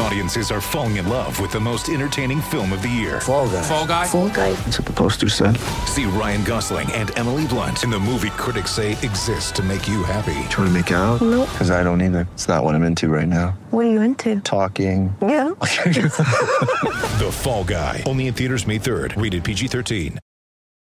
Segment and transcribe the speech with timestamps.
[0.00, 3.20] Audiences are falling in love with the most entertaining film of the year.
[3.20, 3.62] Fall guy.
[3.62, 4.06] Fall guy.
[4.06, 4.52] Fall guy.
[4.52, 5.56] That's what the poster said.
[5.86, 10.04] See Ryan Gosling and Emily Blunt in the movie critics say exists to make you
[10.04, 10.34] happy.
[10.50, 11.20] Trying to make it out?
[11.20, 11.48] Nope.
[11.50, 12.28] Because I don't either.
[12.34, 13.58] It's not what I'm into right now.
[13.70, 14.40] What are you into?
[14.40, 15.14] Talking.
[15.20, 15.54] Yeah.
[17.18, 18.04] The Fall Guy.
[18.06, 19.20] Only in theaters May 3rd.
[19.20, 20.18] Rated PG-13.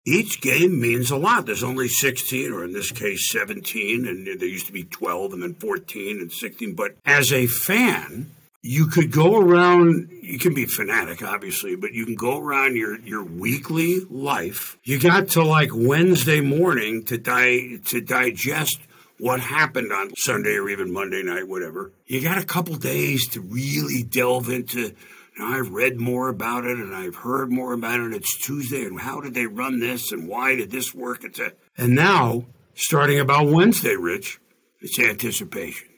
[0.07, 1.47] Each game means a lot.
[1.47, 5.43] There's only 16, or in this case, 17, and there used to be 12, and
[5.43, 6.75] then 14, and 16.
[6.75, 8.31] But as a fan,
[8.63, 12.99] you could go around, you can be fanatic, obviously, but you can go around your,
[13.01, 14.77] your weekly life.
[14.85, 18.79] You got to like Wednesday morning to, di- to digest
[19.19, 21.93] what happened on Sunday or even Monday night, whatever.
[22.07, 24.95] You got a couple days to really delve into.
[25.39, 28.15] Now, I've read more about it and I've heard more about it.
[28.15, 31.25] It's Tuesday, and how did they run this, and why did this work?
[31.25, 32.45] It's a, and now,
[32.75, 34.39] starting about Wednesday, Rich,
[34.81, 35.89] it's anticipation.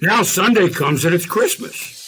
[0.00, 2.03] Now Sunday comes and it's Christmas.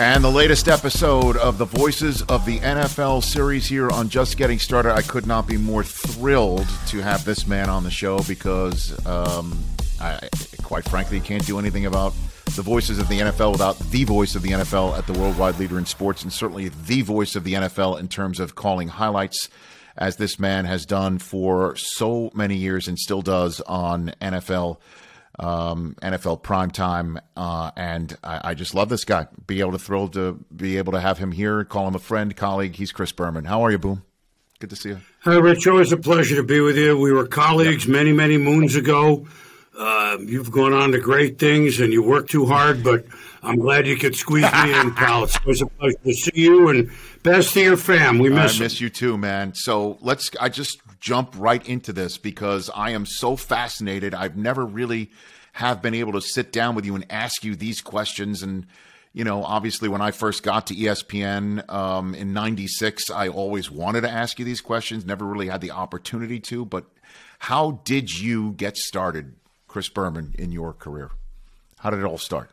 [0.00, 4.58] And the latest episode of the Voices of the NFL series here on Just Getting
[4.58, 4.94] Started.
[4.94, 9.62] I could not be more thrilled to have this man on the show because, um,
[10.00, 10.30] I,
[10.62, 12.14] quite frankly, can't do anything about
[12.56, 15.76] the voices of the NFL without the voice of the NFL at the worldwide leader
[15.76, 19.50] in sports, and certainly the voice of the NFL in terms of calling highlights,
[19.98, 24.78] as this man has done for so many years and still does on NFL
[25.40, 29.26] um, NFL primetime, uh, and I, I, just love this guy.
[29.46, 32.36] Be able to thrill to be able to have him here, call him a friend,
[32.36, 32.76] colleague.
[32.76, 33.46] He's Chris Berman.
[33.46, 34.02] How are you, Boom?
[34.58, 35.00] Good to see you.
[35.20, 35.66] Hi, Rich.
[35.66, 36.98] Always a pleasure to be with you.
[36.98, 39.26] We were colleagues many, many moons ago.
[39.78, 43.06] Uh, you've gone on to great things, and you work too hard, but
[43.42, 45.24] I'm glad you could squeeze me in, pal.
[45.24, 46.90] It's always a pleasure to see you, and
[47.22, 48.18] best to your fam.
[48.18, 49.54] We miss I miss you too, man.
[49.54, 50.30] So let's.
[50.38, 54.14] I just jump right into this because I am so fascinated.
[54.14, 55.10] I've never really
[55.54, 58.42] have been able to sit down with you and ask you these questions.
[58.42, 58.66] And,
[59.12, 64.02] you know, obviously when I first got to ESPN um, in 96, I always wanted
[64.02, 66.64] to ask you these questions, never really had the opportunity to.
[66.64, 66.84] But
[67.40, 69.34] how did you get started,
[69.66, 71.10] Chris Berman, in your career?
[71.78, 72.50] How did it all start?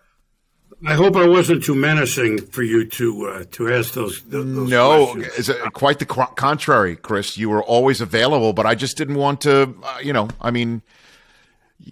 [0.85, 4.21] I hope I wasn't too menacing for you to uh, to ask those.
[4.23, 5.49] those no, questions.
[5.49, 7.37] it's quite the contrary, Chris.
[7.37, 9.75] You were always available, but I just didn't want to.
[9.81, 10.83] Uh, you know, I mean,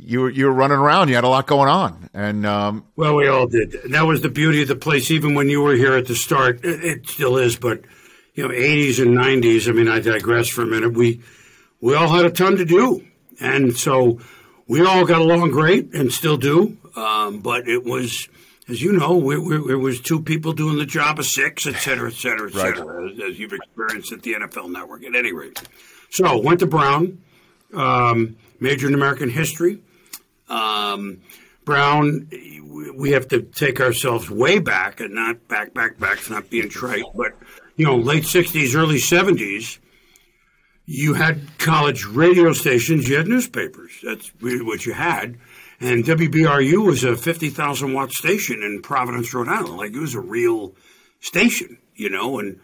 [0.03, 1.09] you were you were running around.
[1.09, 3.75] You had a lot going on, and um, well, we all did.
[3.91, 5.11] That was the beauty of the place.
[5.11, 7.55] Even when you were here at the start, it, it still is.
[7.57, 7.81] But
[8.33, 9.67] you know, eighties and nineties.
[9.69, 10.93] I mean, I digress for a minute.
[10.93, 11.21] We
[11.81, 13.03] we all had a ton to do,
[13.39, 14.19] and so
[14.67, 16.77] we all got along great, and still do.
[16.95, 18.29] Um, but it was,
[18.69, 21.75] as you know, we, we, it was two people doing the job of six, et
[21.75, 22.75] cetera, et cetera, et Right.
[22.75, 25.03] cetera, as, as you've experienced at the NFL Network.
[25.03, 25.61] At any rate,
[26.09, 27.21] so went to Brown,
[27.73, 29.79] um, majored in American history.
[30.49, 31.21] Um,
[31.63, 32.29] Brown,
[32.95, 37.03] we have to take ourselves way back and not back, back, back, not being trite,
[37.15, 37.33] but,
[37.75, 39.79] you know, late 60s, early 70s,
[40.85, 43.91] you had college radio stations, you had newspapers.
[44.03, 45.37] That's really what you had.
[45.79, 49.77] And WBRU was a 50,000 watt station in Providence, Rhode Island.
[49.77, 50.75] Like it was a real
[51.19, 52.59] station, you know, and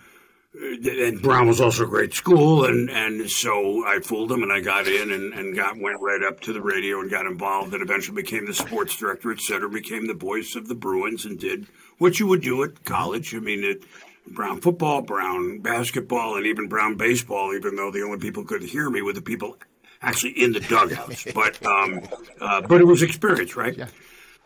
[0.54, 4.60] and Brown was also a great school, and, and so I fooled him, and I
[4.60, 7.82] got in and, and got went right up to the radio and got involved, and
[7.82, 11.68] eventually became the sports director, et cetera, became the voice of the Bruins, and did
[12.00, 13.34] what you would do at college.
[13.34, 13.84] I mean, it,
[14.28, 17.54] Brown football, Brown basketball, and even Brown baseball.
[17.54, 19.58] Even though the only people who could hear me were the people
[20.02, 22.02] actually in the dugouts, but um,
[22.42, 23.78] uh, but it was experience, right?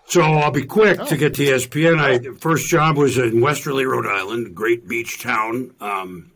[0.07, 1.99] So I'll be quick to get to ESPN.
[1.99, 5.73] I first job was in Westerly, Rhode Island, great beach town.
[5.81, 6.31] Um,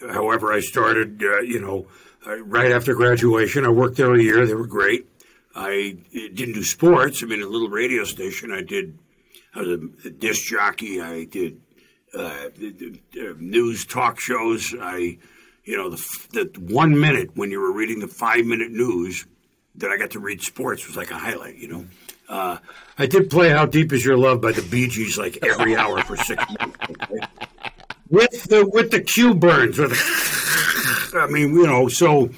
[0.00, 1.86] however, I started, uh, you know,
[2.26, 3.66] uh, right after graduation.
[3.66, 4.46] I worked there a year.
[4.46, 5.06] They were great.
[5.54, 7.22] I didn't do sports.
[7.22, 8.52] I mean, a little radio station.
[8.52, 8.98] I did.
[9.54, 9.68] I was
[10.06, 11.02] a, disc jockey.
[11.02, 11.60] I did
[12.14, 14.74] uh, uh, news talk shows.
[14.80, 15.18] I,
[15.64, 15.98] you know, the,
[16.32, 19.26] the one minute when you were reading the five minute news
[19.74, 21.56] that I got to read sports was like a highlight.
[21.56, 21.86] You know.
[22.28, 22.58] Uh,
[22.98, 26.02] I did play "How Deep Is Your Love" by the Bee Gees like every hour
[26.02, 26.76] for six months.
[26.90, 27.26] okay?
[28.08, 29.92] With the with the cue burns, with
[31.14, 32.30] I mean, you know, so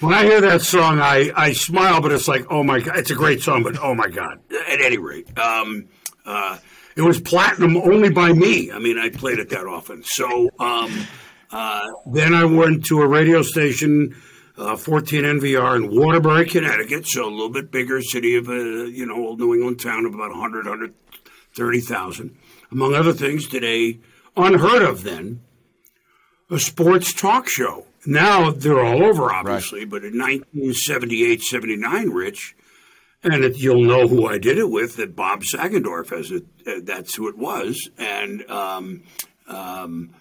[0.00, 3.10] when I hear that song, I, I smile, but it's like, oh my god, it's
[3.10, 4.40] a great song, but oh my god.
[4.68, 5.88] At any rate, um,
[6.26, 6.58] uh,
[6.96, 8.70] it was platinum only by me.
[8.70, 10.02] I mean, I played it that often.
[10.04, 11.06] So um,
[11.50, 14.14] uh, then I went to a radio station,
[14.58, 17.06] uh, 14 NVR in Waterbury, Connecticut.
[17.06, 20.14] So a little bit bigger city of a you know old New England town of
[20.14, 20.92] about 100,
[21.54, 22.36] 30,000.
[22.70, 24.00] Among other things, today,
[24.36, 25.40] unheard of then
[26.50, 27.86] a sports talk show.
[28.06, 32.56] Now they're all over, obviously, but in 1978, 79, Rich,
[33.22, 36.80] and it, you'll know who I did it with, that Bob Sagendorf, as it, uh,
[36.82, 37.90] that's who it was.
[37.98, 39.02] And um,
[39.46, 40.14] um,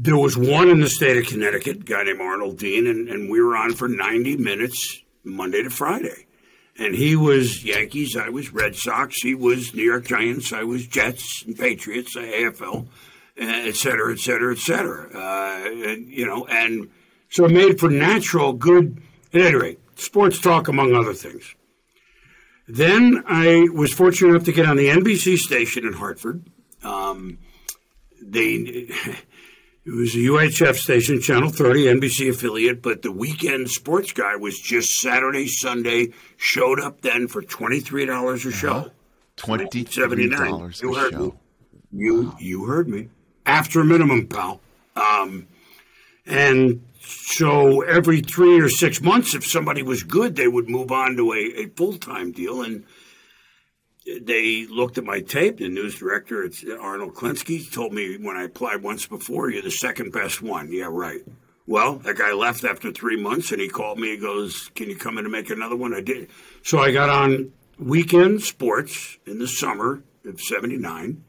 [0.00, 3.40] there was one in the state of Connecticut, guy named Arnold Dean, and, and we
[3.40, 6.26] were on for 90 minutes Monday to Friday.
[6.78, 10.86] And he was Yankees, I was Red Sox, he was New York Giants, I was
[10.86, 12.86] Jets and Patriots, AFL,
[13.36, 15.08] et cetera, et cetera, et cetera.
[15.12, 16.88] Uh, and, you know, and
[17.28, 19.02] so it made for natural, good,
[19.34, 21.56] at any rate, sports talk, among other things.
[22.68, 26.44] Then I was fortunate enough to get on the NBC station in Hartford.
[26.84, 27.38] Um,
[28.22, 28.90] they
[29.88, 34.58] it was a UHF station, Channel 30, NBC affiliate, but the weekend sports guy was
[34.58, 38.68] just Saturday, Sunday, showed up then for $23 a show.
[38.70, 38.88] Uh-huh.
[39.36, 39.84] Twenty
[40.28, 41.18] dollars You a heard show.
[41.18, 41.32] me.
[41.92, 43.08] You, you heard me.
[43.46, 44.60] After minimum, pal.
[44.94, 45.46] Um,
[46.26, 51.16] and so every three or six months, if somebody was good, they would move on
[51.16, 52.60] to a, a full time deal.
[52.62, 52.84] And
[54.22, 55.58] they looked at my tape.
[55.58, 59.70] The news director, it's Arnold Klinsky, told me when I applied once before, you're the
[59.70, 60.72] second best one.
[60.72, 61.20] Yeah, right.
[61.66, 64.12] Well, that guy left after three months, and he called me.
[64.12, 66.30] He goes, "Can you come in and make another one?" I did.
[66.62, 71.24] So I got on weekend sports in the summer of '79,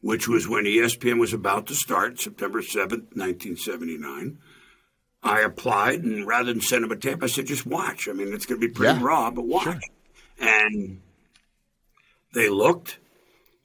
[0.00, 4.38] which was when ESPN was about to start, September seventh, nineteen seventy-nine.
[5.24, 8.08] I applied, and rather than send him a tape, I said, "Just watch.
[8.08, 9.82] I mean, it's going to be pretty Yeah, raw, but watch."
[10.38, 11.00] And
[12.32, 12.98] they looked.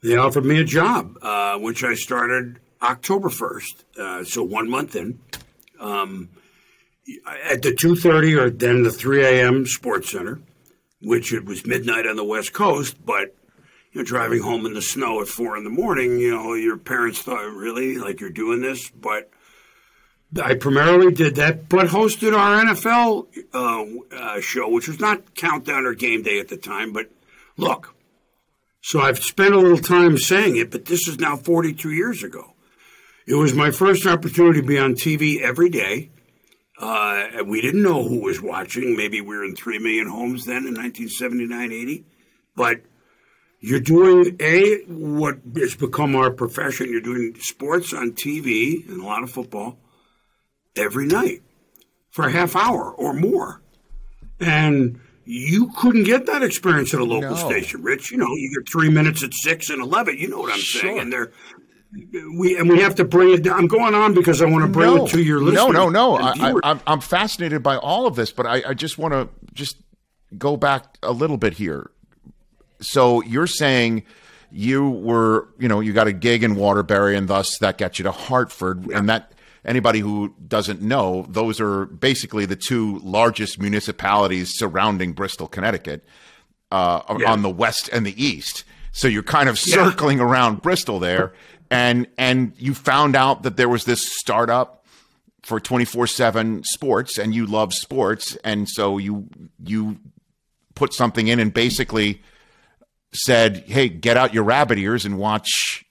[0.02, 4.94] They offered me a job, uh, which I started October first, uh, so one month
[4.94, 5.18] in,
[5.80, 6.28] um,
[7.44, 9.66] at the two thirty or then the three a.m.
[9.66, 10.40] Sports Center,
[11.02, 13.34] which it was midnight on the West Coast, but
[13.92, 16.76] you know, driving home in the snow at four in the morning, you know, your
[16.76, 19.30] parents thought, really, like you're doing this, but.
[20.42, 25.86] I primarily did that, but hosted our NFL uh, uh, show, which was not Countdown
[25.86, 26.92] or Game Day at the time.
[26.92, 27.10] But
[27.56, 27.94] look,
[28.88, 32.54] so I've spent a little time saying it, but this is now 42 years ago.
[33.26, 36.10] It was my first opportunity to be on TV every day.
[36.80, 38.96] Uh, and we didn't know who was watching.
[38.96, 42.06] Maybe we were in 3 million homes then in 1979 80.
[42.56, 42.80] But
[43.60, 46.90] you're doing a what has become our profession.
[46.90, 49.76] You're doing sports on TV and a lot of football
[50.74, 51.42] every night
[52.08, 53.60] for a half hour or more.
[54.40, 54.98] And
[55.30, 57.36] you couldn't get that experience at a local No.
[57.36, 58.10] station, Rich.
[58.10, 60.16] You know, you get three minutes at six and eleven.
[60.16, 60.94] You know what I'm saying?
[60.94, 61.00] Sure.
[61.02, 61.32] And they're
[62.38, 63.58] we and we have to bring it down.
[63.58, 65.66] I'm going on because I want to bring it to your listeners.
[65.74, 66.16] No, no, no.
[66.16, 66.60] I, viewers.
[66.64, 69.76] I, I'm, I'm fascinated by all of this, but I, I just want to just
[70.38, 71.90] go back a little bit here.
[72.80, 74.04] So you're saying
[74.50, 78.04] you were, you know, you got a gig in Waterbury, and thus that got you
[78.04, 79.32] to Hartford, and that
[79.64, 86.04] anybody who doesn't know, those are basically the two largest municipalities surrounding Bristol, Connecticut,
[86.70, 87.32] uh, Yeah.
[87.32, 88.64] on the west and the east.
[88.92, 91.32] So you're kind of circling around Bristol there,
[91.70, 94.84] and and you found out that there was this startup
[95.42, 99.28] for 24/7 sports and you love sports and so you
[99.64, 99.98] you
[100.74, 102.20] put something in and basically
[103.12, 105.84] said, "Hey, get out your rabbit ears and watch,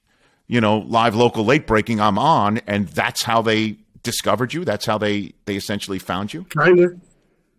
[0.48, 4.66] you know, live local late breaking I'm on." And that's how they discovered you.
[4.66, 6.44] That's how they they essentially found you.
[6.46, 7.00] Kind of.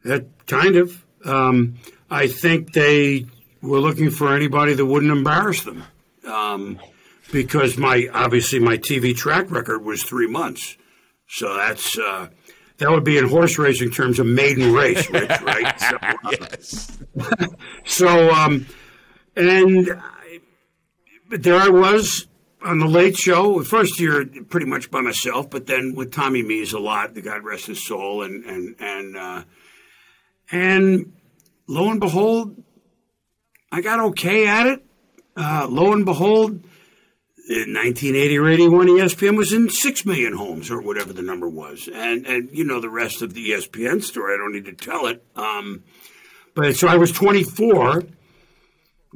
[0.04, 1.04] That kind of.
[1.25, 1.78] Um,
[2.11, 3.26] I think they
[3.61, 5.85] were looking for anybody that wouldn't embarrass them,
[6.26, 6.78] um,
[7.33, 10.76] because my obviously my TV track record was three months,
[11.26, 12.28] so that's uh,
[12.78, 15.80] that would be in horse racing terms a maiden race, Rich, right?
[15.80, 15.99] So,
[16.30, 16.99] Yes.
[17.85, 18.66] so, um,
[19.37, 20.38] and I,
[21.28, 22.27] but there I was
[22.62, 23.62] on the Late Show.
[23.62, 27.14] First year, pretty much by myself, but then with Tommy Mees a lot.
[27.14, 29.44] The God rest his soul, and and and uh,
[30.50, 31.12] and
[31.66, 32.62] lo and behold,
[33.70, 34.84] I got okay at it.
[35.36, 36.50] Uh, lo and behold,
[37.48, 41.88] in 1980 or 81, ESPN was in six million homes or whatever the number was,
[41.92, 44.34] and and you know the rest of the ESPN story.
[44.34, 45.24] I don't need to tell it.
[45.36, 45.84] Um,
[46.54, 48.04] but so I was 24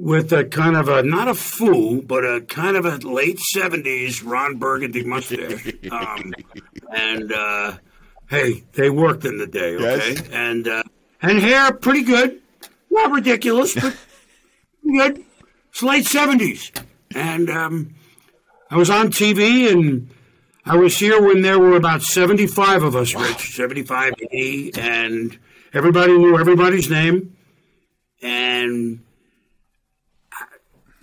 [0.03, 4.29] with a kind of a not a fool, but a kind of a late 70s
[4.29, 5.73] Ron Burgundy mustache.
[5.93, 6.35] Um,
[6.91, 7.77] and uh,
[8.29, 10.15] hey, they worked in the day, okay?
[10.15, 10.23] Yes.
[10.33, 10.83] And uh,
[11.21, 12.41] and hair pretty good,
[12.91, 13.97] not ridiculous, but
[14.83, 15.25] good.
[15.71, 16.83] It's late 70s,
[17.15, 17.95] and um,
[18.71, 20.11] I was on TV and.
[20.65, 25.37] I was here when there were about 75 of us, Rich, 75, 80, and
[25.75, 27.37] everybody knew everybody's name.
[28.23, 29.01] And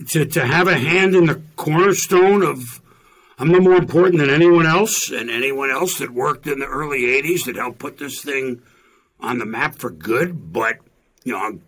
[0.10, 2.82] to, to have a hand in the cornerstone of
[3.38, 7.04] I'm no more important than anyone else and anyone else that worked in the early
[7.04, 8.62] 80s that helped put this thing
[9.22, 10.52] on the map for good.
[10.52, 10.76] But,
[11.24, 11.60] you know,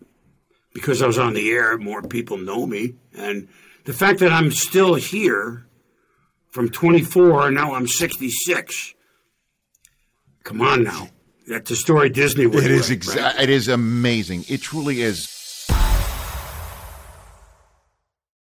[0.74, 2.96] because I was on the air, more people know me.
[3.16, 3.48] And
[3.86, 5.66] the fact that I'm still here
[6.50, 8.94] from 24 and now I'm 66.
[10.44, 11.08] Come on now.
[11.48, 13.40] That's a story Disney would It is write, exa- right?
[13.40, 14.46] It is amazing.
[14.50, 15.41] It truly is.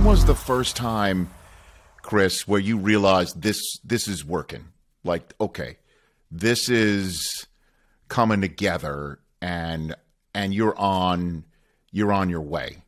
[0.00, 1.28] When was the first time,
[2.00, 4.64] Chris, where you realized this this is working?
[5.04, 5.76] Like, okay,
[6.30, 7.46] this is
[8.08, 9.94] coming together, and
[10.34, 11.44] and you're on
[11.92, 12.78] you're on your way.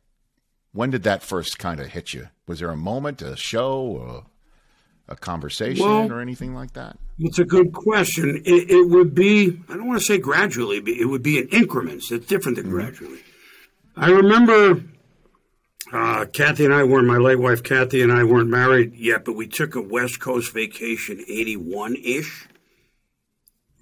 [0.71, 2.29] When did that first kind of hit you?
[2.47, 4.25] Was there a moment, a show,
[5.07, 6.97] a, a conversation, Well- or anything like that?
[7.19, 8.41] It's a good question.
[8.43, 11.47] It, it would be, I don't want to say gradually, but it would be in
[11.49, 12.11] increments.
[12.11, 12.73] It's different than mm-hmm.
[12.73, 13.19] gradually.
[13.95, 14.83] I remember
[15.93, 19.33] uh, Kathy and I weren't, my late wife Kathy and I weren't married yet, but
[19.33, 22.47] we took a West Coast vacation 81 ish,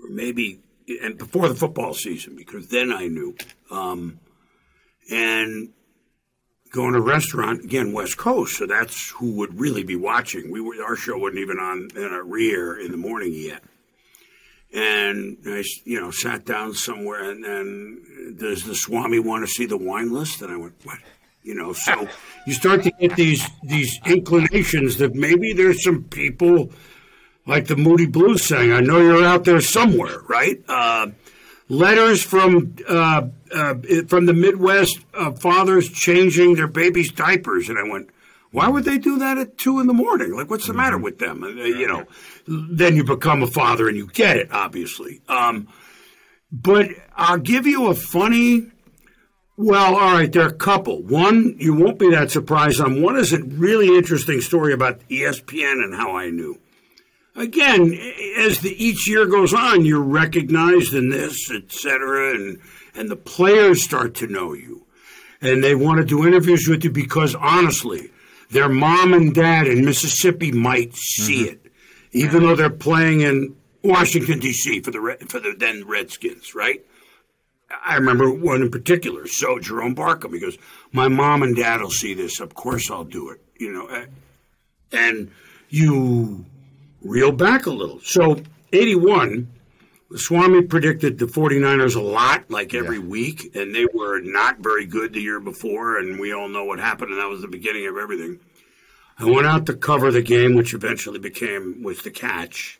[0.04, 0.60] or maybe,
[1.02, 3.36] and before the football season, because then I knew.
[3.70, 4.20] Um,
[5.10, 5.70] and
[6.72, 10.52] going to a restaurant again west coast so that's who would really be watching.
[10.52, 13.62] We were our show wasn't even on in our rear in the morning yet.
[14.74, 19.66] And I, you know sat down somewhere and then does the swami want to see
[19.66, 20.42] the wine list?
[20.42, 21.00] And i went what
[21.44, 22.08] you know so
[22.46, 26.72] you start to get these these inclinations that maybe there's some people
[27.46, 31.08] like the moody blues saying i know you're out there somewhere right uh,
[31.72, 33.76] letters from uh, uh,
[34.08, 38.10] from the Midwest, uh, fathers changing their babies' diapers, and I went,
[38.52, 40.36] "Why would they do that at two in the morning?
[40.36, 42.06] Like, what's the matter with them?" Uh, you know,
[42.46, 45.22] then you become a father and you get it, obviously.
[45.28, 45.70] Um,
[46.52, 48.68] but I'll give you a funny.
[49.64, 51.02] Well, all right, there are a couple.
[51.04, 53.02] One, you won't be that surprised on.
[53.02, 56.60] One is a really interesting story about ESPN and how I knew
[57.36, 57.98] again,
[58.38, 62.60] as the each year goes on, you're recognized in this, et cetera, and
[62.94, 64.86] and the players start to know you,
[65.42, 68.12] and they want to do interviews with you because honestly,
[68.50, 71.54] their mom and dad in Mississippi might see mm-hmm.
[71.54, 71.72] it,
[72.12, 74.82] even though they're playing in Washington D.C.
[74.82, 76.86] for the for the then Redskins, right?
[77.86, 79.28] I remember one in particular.
[79.28, 80.58] So Jerome Barkum, he goes,
[80.92, 82.40] "My mom and dad will see this.
[82.40, 84.06] Of course, I'll do it." You know,
[84.92, 85.32] and
[85.70, 86.46] you
[87.02, 88.00] reel back a little.
[88.02, 88.42] So,
[88.74, 89.48] 81,
[90.10, 94.86] the Swami predicted the 49ers a lot, like every week, and they were not very
[94.86, 97.88] good the year before, and we all know what happened, and that was the beginning
[97.88, 98.40] of everything.
[99.18, 102.80] I went out to cover the game, which eventually became was the catch,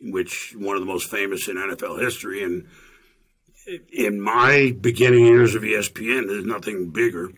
[0.00, 2.42] which one of the most famous in NFL history.
[2.42, 2.66] And
[3.92, 7.30] in my beginning years of ESPN, there's nothing bigger.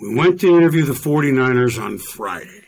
[0.00, 2.62] We went to interview the 49ers on Friday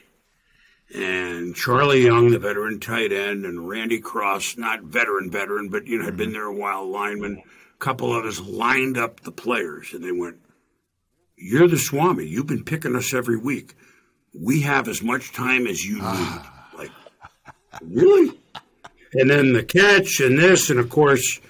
[0.95, 5.99] and Charlie Young, the veteran tight end, and Randy Cross, not veteran veteran, but you
[5.99, 6.35] know had been mm-hmm.
[6.35, 7.43] there a while, lineman.
[7.75, 10.37] A couple others lined up the players, and they went,
[11.37, 12.27] "You're the Swami.
[12.27, 13.75] You've been picking us every week.
[14.33, 16.71] We have as much time as you need." Ah.
[16.79, 16.93] like,
[17.83, 18.39] really?
[19.15, 21.41] And then the catch, and this, and of course.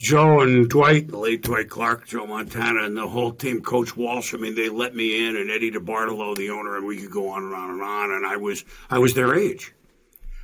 [0.00, 4.32] Joe and Dwight, the late Dwight Clark, Joe Montana, and the whole team, Coach Walsh.
[4.32, 7.28] I mean, they let me in, and Eddie DeBartolo, the owner, and we could go
[7.28, 8.10] on and on and on.
[8.10, 9.74] And I was, I was their age,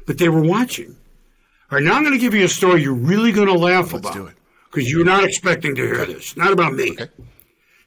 [0.07, 0.95] but they were watching.
[1.71, 3.95] All right, now I'm going to give you a story you're really going to laugh
[3.95, 4.37] about do it.
[4.71, 6.37] because you're not expecting to hear this.
[6.37, 6.95] Not about me.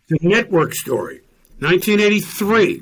[0.07, 1.21] The network story,
[1.59, 2.81] 1983,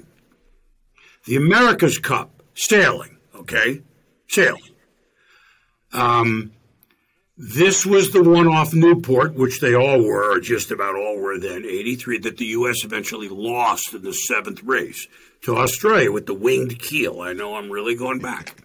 [1.25, 3.17] the America's Cup sailing.
[3.36, 3.82] Okay,
[4.29, 4.62] sailing.
[5.91, 6.53] Um,
[7.39, 11.38] This was the one off Newport, which they all were, or just about all were
[11.38, 12.84] then, 83, that the U.S.
[12.84, 15.08] eventually lost in the seventh race
[15.44, 17.22] to Australia with the winged keel.
[17.22, 18.56] I know I'm really going back.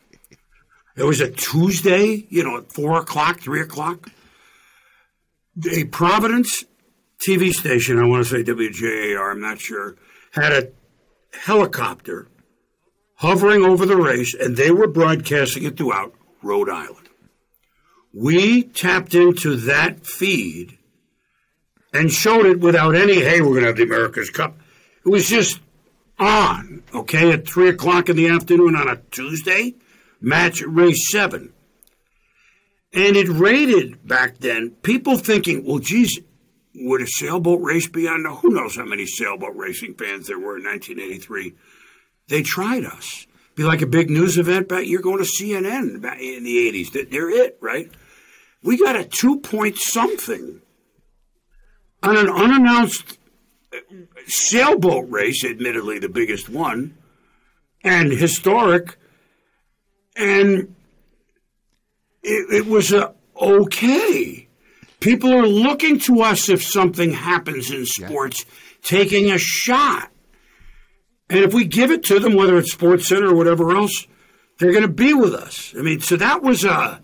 [0.95, 4.11] It was a Tuesday, you know, at 4 o'clock, 3 o'clock.
[5.71, 6.65] A Providence
[7.27, 9.97] TV station, I want to say WJAR, I'm not sure,
[10.33, 10.69] had a
[11.33, 12.29] helicopter
[13.15, 16.13] hovering over the race, and they were broadcasting it throughout
[16.43, 17.02] Rhode Island.
[18.15, 20.79] We tapped into that feed
[21.93, 24.57] and showed it without any, hey, we're going to have the America's Cup.
[25.05, 25.61] It was just
[26.19, 29.75] on, okay, at 3 o'clock in the afternoon on a Tuesday,
[30.21, 31.53] match at race 7.
[32.95, 36.21] And it rated back then people thinking, well, geez,
[36.75, 38.25] would a sailboat race be on?
[38.43, 41.55] Who knows how many sailboat racing fans there were in 1983?
[42.29, 43.27] They tried us.
[43.55, 44.87] Be like a big news event back.
[44.87, 47.11] You're going to CNN in the 80s.
[47.11, 47.91] They're it, right?
[48.63, 50.61] We got a two point something
[52.03, 53.19] on an unannounced
[53.73, 53.79] uh,
[54.27, 56.97] sailboat race, admittedly the biggest one,
[57.83, 58.97] and historic.
[60.17, 60.75] And
[62.23, 64.49] it, it was a okay.
[65.01, 68.55] People are looking to us if something happens in sports, yeah.
[68.83, 70.11] taking a shot.
[71.29, 74.07] And if we give it to them, whether it's Sports Center or whatever else,
[74.59, 75.75] they're going to be with us.
[75.77, 77.02] I mean, so that was a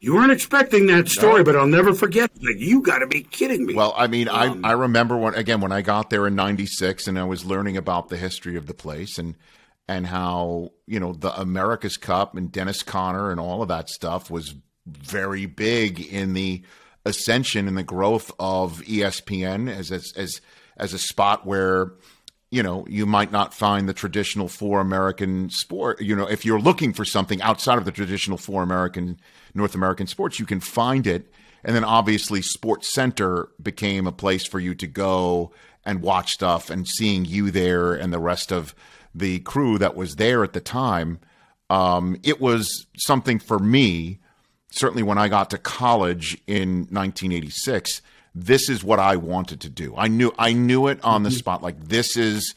[0.00, 1.44] you weren't expecting that story, no.
[1.44, 2.30] but I'll never forget.
[2.36, 3.74] Like, you got to be kidding me.
[3.74, 7.08] Well, I mean, um, I, I remember when again when I got there in '96
[7.08, 9.34] and I was learning about the history of the place and
[9.88, 14.30] and how you know the America's Cup and Dennis Conner and all of that stuff
[14.30, 14.54] was
[14.86, 16.62] very big in the
[17.04, 20.40] ascension and the growth of ESPN as as as,
[20.76, 21.92] as a spot where
[22.50, 26.00] you know, you might not find the traditional four American sport.
[26.00, 29.20] You know, if you're looking for something outside of the traditional four American,
[29.54, 31.30] North American sports, you can find it.
[31.62, 35.52] And then obviously, Sports Center became a place for you to go
[35.84, 38.74] and watch stuff and seeing you there and the rest of
[39.14, 41.18] the crew that was there at the time.
[41.68, 44.20] Um, it was something for me,
[44.70, 48.00] certainly when I got to college in 1986
[48.34, 49.94] this is what I wanted to do.
[49.96, 51.38] I knew I knew it on the mm-hmm.
[51.38, 51.62] spot.
[51.62, 52.54] Like this is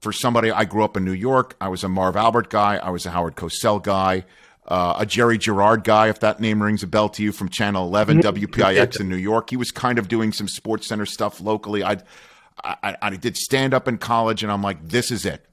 [0.00, 0.50] for somebody.
[0.50, 1.56] I grew up in New York.
[1.60, 2.76] I was a Marv Albert guy.
[2.76, 4.24] I was a Howard Cosell guy.
[4.68, 7.86] Uh, a Jerry Girard guy, if that name rings a bell to you, from Channel
[7.86, 8.44] 11, mm-hmm.
[8.44, 9.50] WPIX in New York.
[9.50, 11.84] He was kind of doing some Sports Center stuff locally.
[11.84, 12.02] I'd,
[12.64, 15.46] I, I did stand up in college, and I'm like, this is it.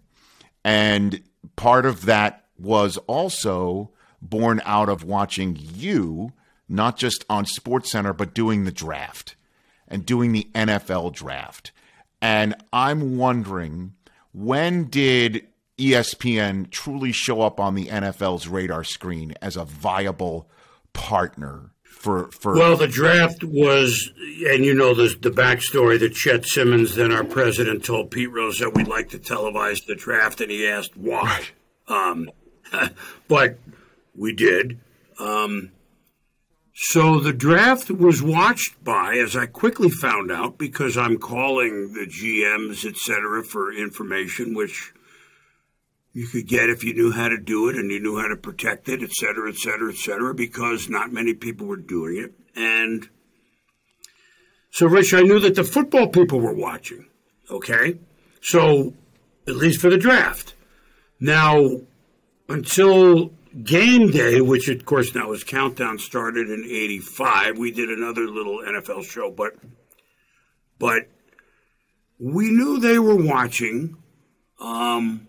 [0.65, 1.21] And
[1.56, 6.32] part of that was also born out of watching you,
[6.67, 9.36] not just on Sports Center, but doing the draft
[9.88, 11.72] and doing the NFL draft.
[12.22, 13.93] And I'm wondering
[14.32, 20.50] when did ESPN truly show up on the NFL's radar screen as a viable
[20.93, 24.12] partner for for Well, the draft was
[24.48, 28.72] and you know the the backstory that Chet Simmons, then our president, told Pete Rozelle
[28.72, 31.43] that we'd like to televise the draft and he asked why.
[31.88, 32.30] Um,
[33.28, 33.58] but
[34.15, 34.80] we did.
[35.19, 35.72] Um,
[36.73, 42.07] so the draft was watched by, as I quickly found out, because I'm calling the
[42.07, 44.91] GMs, et cetera, for information, which
[46.13, 48.36] you could get if you knew how to do it and you knew how to
[48.36, 52.33] protect it, et cetera, et cetera, et cetera, because not many people were doing it.
[52.55, 53.09] And
[54.71, 57.05] so, Rich, I knew that the football people were watching.
[57.49, 57.99] Okay.
[58.41, 58.93] So,
[59.47, 60.55] at least for the draft.
[61.19, 61.81] Now,
[62.49, 63.31] until
[63.62, 67.58] game day, which of course now is countdown started in '85.
[67.58, 69.56] We did another little NFL show, but
[70.80, 71.08] but
[72.20, 73.98] we knew they were watching.
[74.60, 75.28] Um,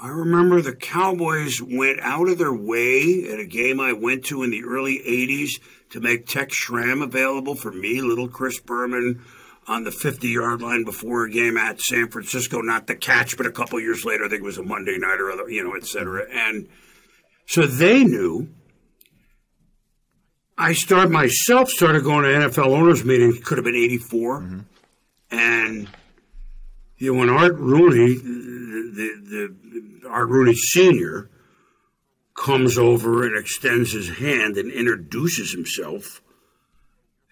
[0.00, 4.42] I remember the Cowboys went out of their way at a game I went to
[4.42, 9.24] in the early '80s to make Tex Schramm available for me, little Chris Berman.
[9.66, 13.46] On the 50 yard line before a game at San Francisco, not the catch, but
[13.46, 15.72] a couple years later, I think it was a Monday night or other, you know,
[15.74, 16.26] et cetera.
[16.30, 16.68] And
[17.46, 18.48] so they knew.
[20.56, 23.40] I started myself started going to NFL owners meetings.
[23.40, 24.60] Could have been '84, mm-hmm.
[25.30, 25.88] and
[26.96, 29.54] you know when Art Rooney, the, the,
[30.02, 31.28] the Art Rooney Senior,
[32.34, 36.22] comes over and extends his hand and introduces himself.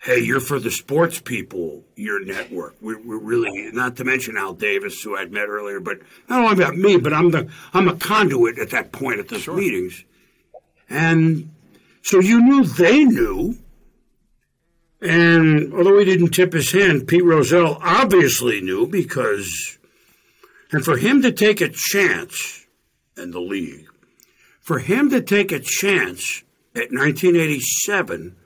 [0.02, 2.74] Hey, you're for the sports people, your network.
[2.80, 6.54] We're, we're, really not to mention Al Davis, who I'd met earlier, but not only
[6.54, 9.56] about me, but I'm the I'm a conduit at that point at those sure.
[9.56, 10.04] meetings.
[10.90, 11.54] And
[12.02, 13.58] so you knew they knew.
[15.00, 19.78] And although he didn't tip his hand, Pete Rozelle obviously knew because,
[20.72, 22.66] and for him to take a chance
[23.16, 23.86] in the league,
[24.60, 26.42] for him to take a chance
[26.74, 28.36] at 1987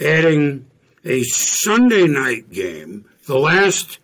[0.00, 0.66] adding
[1.04, 3.06] a Sunday night game.
[3.26, 3.98] The last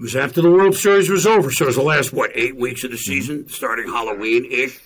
[0.00, 2.56] it was after the World Series was over, so it was the last what eight
[2.56, 4.80] weeks of the season, starting Halloween ish,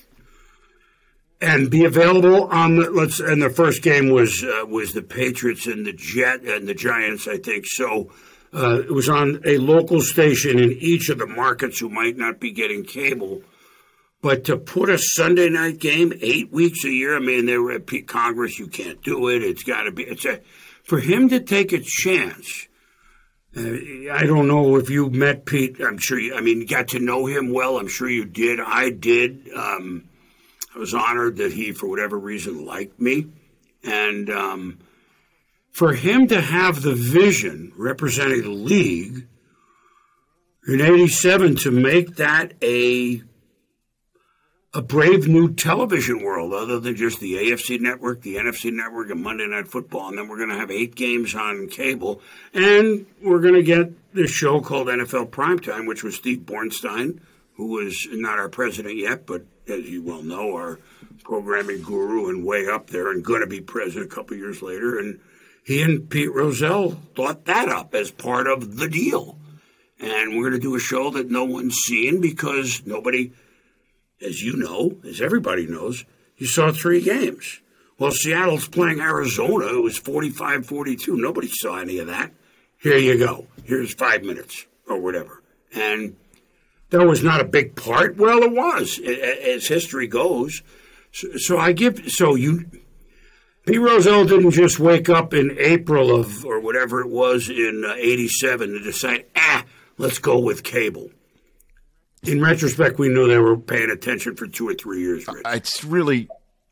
[1.40, 3.20] and be available on the let's.
[3.20, 7.28] And the first game was uh, was the Patriots and the Jet and the Giants,
[7.28, 7.64] I think.
[7.66, 8.10] So
[8.52, 12.40] uh, it was on a local station in each of the markets who might not
[12.40, 13.42] be getting cable.
[14.24, 17.72] But to put a Sunday night game eight weeks a year, I mean, they were
[17.72, 18.58] at Pete Congress.
[18.58, 19.42] You can't do it.
[19.42, 20.04] It's got to be.
[20.04, 20.40] It's a
[20.82, 22.66] for him to take a chance.
[23.54, 23.60] Uh,
[24.10, 25.76] I don't know if you met Pete.
[25.78, 26.34] I'm sure you.
[26.34, 27.76] I mean, got to know him well.
[27.76, 28.60] I'm sure you did.
[28.60, 29.46] I did.
[29.54, 30.08] Um,
[30.74, 33.26] I was honored that he, for whatever reason, liked me,
[33.82, 34.78] and um,
[35.70, 39.26] for him to have the vision representing the league
[40.66, 43.22] in '87 to make that a
[44.74, 49.22] a brave new television world other than just the AFC network, the NFC network, and
[49.22, 50.08] Monday Night Football.
[50.08, 52.20] And then we're going to have eight games on cable.
[52.52, 57.20] And we're going to get this show called NFL Primetime, which was Steve Bornstein,
[57.54, 60.80] who was not our president yet, but as you well know, our
[61.22, 64.98] programming guru and way up there and going to be president a couple years later.
[64.98, 65.20] And
[65.64, 69.38] he and Pete Rozelle thought that up as part of the deal.
[70.00, 73.32] And we're going to do a show that no one's seen because nobody–
[74.20, 76.04] as you know, as everybody knows,
[76.36, 77.60] you saw three games.
[77.98, 79.66] Well, Seattle's playing Arizona.
[79.66, 81.16] It was 45 42.
[81.16, 82.32] Nobody saw any of that.
[82.80, 83.46] Here you go.
[83.64, 85.42] Here's five minutes or whatever.
[85.74, 86.16] And
[86.90, 88.16] that was not a big part.
[88.16, 90.62] Well, it was, as history goes.
[91.12, 92.68] So, so I give, so you,
[93.66, 93.78] P.
[93.78, 98.70] Rozelle didn't just wake up in April of, or whatever it was in uh, 87
[98.70, 99.64] to decide, ah,
[99.96, 101.10] let's go with cable
[102.26, 105.26] in retrospect, we knew they were paying attention for two or three years.
[105.26, 105.42] Rich.
[105.44, 106.28] Uh, it's really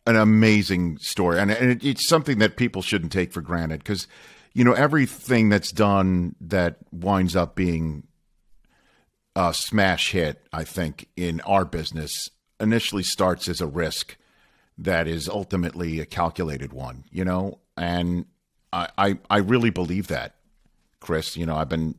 [0.06, 4.08] an amazing story, and, and it's something that people shouldn't take for granted because
[4.52, 8.04] you know everything that's done that winds up being
[9.36, 10.44] a smash hit.
[10.52, 14.16] I think in our business initially starts as a risk
[14.78, 17.04] that is ultimately a calculated one.
[17.10, 18.26] You know, and
[18.72, 20.34] I I, I really believe that,
[21.00, 21.36] Chris.
[21.36, 21.94] You know, I've been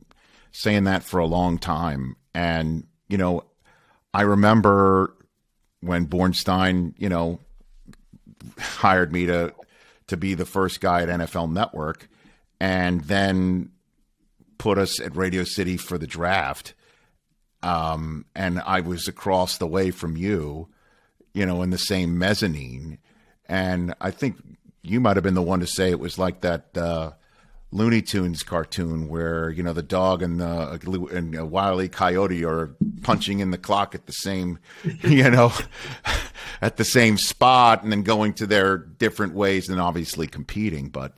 [0.52, 3.44] saying that for a long time, and you know,
[4.12, 5.14] I remember
[5.80, 7.40] when Bornstein, you know,
[8.58, 9.52] hired me to
[10.06, 12.08] to be the first guy at NFL Network,
[12.60, 13.70] and then
[14.58, 16.74] put us at Radio City for the draft.
[17.62, 20.68] Um, and I was across the way from you,
[21.32, 22.98] you know, in the same mezzanine.
[23.46, 24.36] And I think
[24.82, 27.12] you might have been the one to say it was like that uh,
[27.74, 32.76] Looney Tunes cartoon where you know the dog and the and a wily coyote are
[33.02, 34.60] punching in the clock at the same
[35.02, 35.52] you know
[36.62, 40.88] at the same spot and then going to their different ways and obviously competing.
[40.88, 41.14] But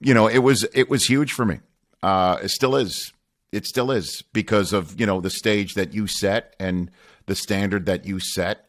[0.00, 1.58] you know it was it was huge for me.
[2.00, 3.12] Uh, it still is.
[3.50, 6.92] It still is because of you know the stage that you set and
[7.26, 8.68] the standard that you set.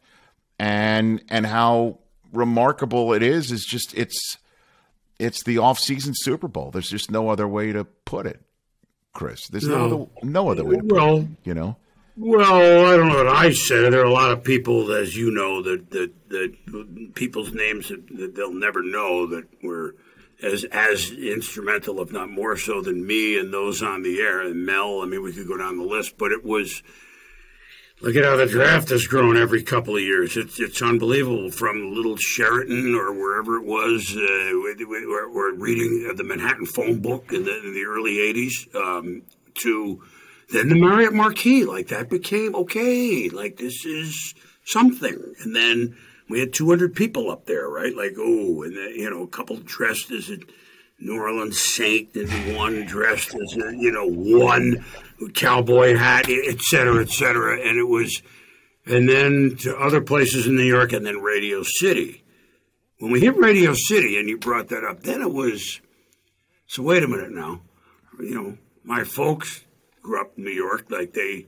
[0.58, 2.00] And and how
[2.34, 4.39] remarkable it is is just it's
[5.20, 6.72] it's the off-season Super Bowl.
[6.72, 8.42] There's just no other way to put it,
[9.14, 9.48] Chris.
[9.50, 11.30] There's no, no other, no other way to well, put it.
[11.44, 11.78] You know.
[12.16, 13.92] Well, I don't know that I said it.
[13.92, 18.08] There are a lot of people, as you know, that that, that people's names that,
[18.18, 19.96] that they'll never know that were
[20.42, 24.66] as as instrumental, if not more so, than me and those on the air and
[24.66, 25.02] Mel.
[25.02, 26.82] I mean, we could go down the list, but it was
[28.02, 30.38] Look at how the draft has grown every couple of years.
[30.38, 31.52] It's it's unbelievable.
[31.52, 34.52] From little Sheraton or wherever it was, uh,
[34.88, 39.24] we're, we're, reading the Manhattan phone book in the, in the early '80s um,
[39.56, 40.02] to
[40.50, 41.66] then the Marriott Marquis.
[41.66, 43.28] Like that became okay.
[43.28, 44.34] Like this is
[44.64, 45.36] something.
[45.42, 45.98] And then
[46.30, 47.94] we had 200 people up there, right?
[47.94, 50.38] Like oh, and then, you know, a couple dressed as a
[51.02, 54.86] New Orleans Saint, and one dressed as a you know one
[55.34, 57.60] cowboy hat, et cetera, et cetera.
[57.60, 58.22] And it was,
[58.86, 62.24] and then to other places in New York, and then Radio City.
[63.00, 65.80] When we hit Radio City, and you brought that up, then it was.
[66.68, 67.62] So wait a minute now,
[68.20, 69.66] you know, my folks
[70.02, 71.48] grew up in New York, like they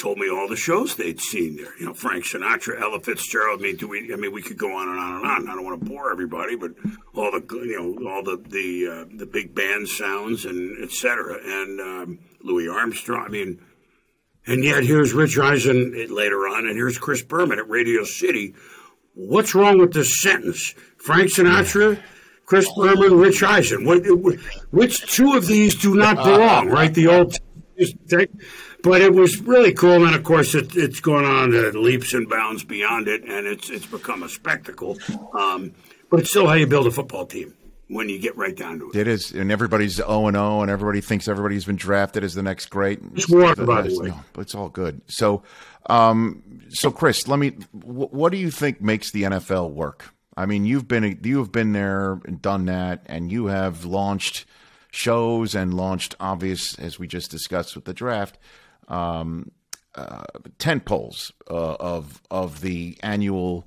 [0.00, 1.78] told me all the shows they'd seen there.
[1.78, 3.60] You know, Frank Sinatra, Ella Fitzgerald.
[3.60, 4.12] I mean, do we?
[4.12, 5.48] I mean, we could go on and on and on.
[5.48, 6.72] I don't want to bore everybody, but
[7.14, 11.38] all the you know all the the uh, the big band sounds and etc.
[11.44, 13.24] And um, Louis Armstrong.
[13.26, 13.60] I mean,
[14.46, 18.54] and yet here's Rich Eisen later on, and here's Chris Berman at Radio City.
[19.14, 20.74] What's wrong with this sentence?
[20.96, 22.00] Frank Sinatra.
[22.46, 23.84] Chris Berman, Rich Eisen.
[23.84, 24.04] What,
[24.72, 26.92] which two of these do not belong, right?
[26.92, 27.36] The old
[28.82, 32.28] but it was really cool, and of course, it, it's gone on to leaps and
[32.28, 34.98] bounds beyond it, and it's it's become a spectacle.
[35.32, 35.72] Um,
[36.10, 37.54] but it's still how you build a football team.
[37.90, 38.96] When you get right down to it.
[38.96, 42.42] It is, and everybody's zero and zero, and everybody thinks everybody's been drafted as the
[42.42, 43.00] next great.
[43.14, 44.08] It's water, by the way.
[44.08, 45.02] No, but it's all good.
[45.08, 45.42] So,
[45.88, 47.50] um, so Chris, let me.
[47.72, 50.14] wh- What do you think makes the NFL work?
[50.36, 54.46] I mean, you've been you have been there and done that, and you have launched
[54.92, 58.38] shows and launched obvious, as we just discussed with the draft,
[58.88, 59.50] um,
[59.96, 60.22] uh,
[60.58, 63.66] tent poles uh, of of the annual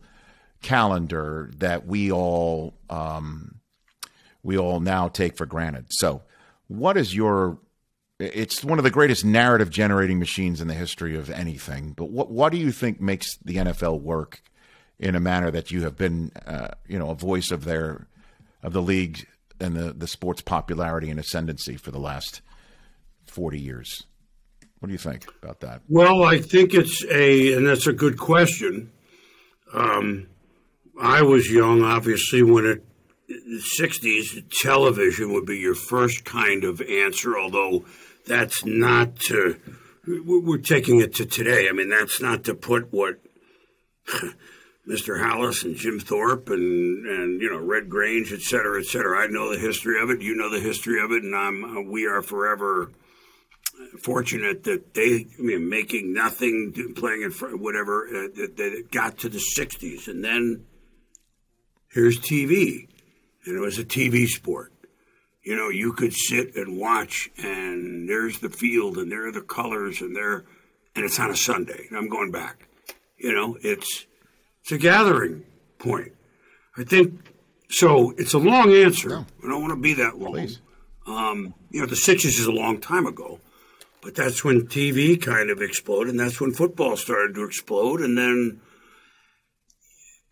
[0.61, 3.55] calendar that we all um,
[4.43, 5.85] we all now take for granted.
[5.89, 6.21] So,
[6.67, 7.57] what is your?
[8.19, 11.93] It's one of the greatest narrative generating machines in the history of anything.
[11.93, 14.41] But what what do you think makes the NFL work
[14.99, 18.07] in a manner that you have been, uh, you know, a voice of their
[18.61, 19.27] of the league
[19.59, 22.41] and the the sports popularity and ascendancy for the last
[23.25, 24.03] forty years?
[24.83, 25.81] What do you think about that?
[25.87, 28.91] Well, I think it's a, and that's a good question.
[29.73, 30.27] Um,
[31.01, 32.85] I was young, obviously, when it,
[33.45, 37.85] the 60s, television would be your first kind of answer, although
[38.27, 39.59] that's not to,
[40.05, 41.67] we're taking it to today.
[41.69, 43.19] I mean, that's not to put what
[44.87, 45.21] Mr.
[45.21, 49.19] Halas and Jim Thorpe and, and, you know, Red Grange, et cetera, et cetera.
[49.19, 50.21] I know the history of it.
[50.21, 51.23] You know the history of it.
[51.23, 52.91] And I'm, uh, we are forever
[54.01, 58.91] fortunate that they I mean, making nothing, playing in front, whatever, uh, that, that it
[58.91, 60.07] got to the 60s.
[60.07, 60.65] And then
[61.91, 62.87] here's TV,
[63.45, 64.71] and it was a TV sport.
[65.43, 69.41] You know, you could sit and watch, and there's the field, and there are the
[69.41, 70.45] colors, and there,
[70.95, 71.85] and it's on a Sunday.
[71.89, 72.67] And I'm going back.
[73.17, 74.05] You know, it's
[74.61, 75.43] it's a gathering
[75.79, 76.13] point.
[76.77, 77.31] I think
[77.69, 78.11] so.
[78.17, 79.17] It's a long answer.
[79.17, 80.47] I don't want to be that long.
[81.05, 83.41] Um, you know, the Sixties is a long time ago,
[84.01, 88.17] but that's when TV kind of exploded, and that's when football started to explode, and
[88.17, 88.61] then.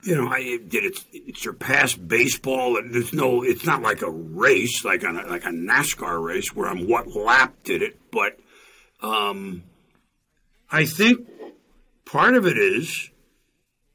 [0.03, 2.77] You know, I did it, it surpass baseball.
[2.77, 6.55] and There's no, it's not like a race, like on a, like a NASCAR race
[6.55, 8.39] where I'm what lap did it, but
[9.01, 9.63] um,
[10.71, 11.27] I think
[12.05, 13.09] part of it is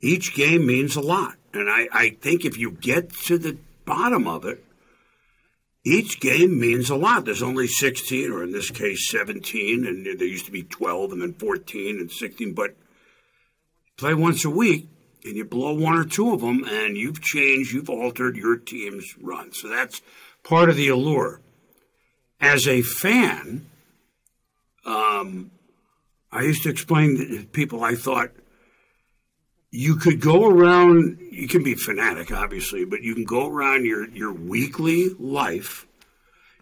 [0.00, 1.34] each game means a lot.
[1.52, 4.62] And I, I think if you get to the bottom of it,
[5.84, 7.24] each game means a lot.
[7.24, 11.22] There's only 16, or in this case, 17, and there used to be 12 and
[11.22, 12.76] then 14 and 16, but
[13.96, 14.88] play once a week
[15.26, 19.14] and you blow one or two of them, and you've changed, you've altered your team's
[19.20, 19.52] run.
[19.52, 20.02] So that's
[20.42, 21.40] part of the allure.
[22.40, 23.66] As a fan,
[24.84, 25.50] um,
[26.30, 28.30] I used to explain to people I thought
[29.70, 34.08] you could go around you can be fanatic obviously but you can go around your
[34.10, 35.86] your weekly life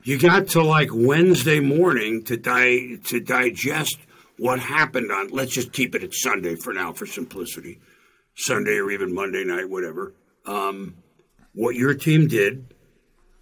[0.03, 3.99] you got to like wednesday morning to di- to digest
[4.39, 7.79] what happened on let's just keep it at sunday for now for simplicity
[8.35, 10.15] sunday or even monday night whatever
[10.47, 10.97] um,
[11.55, 12.75] what your team did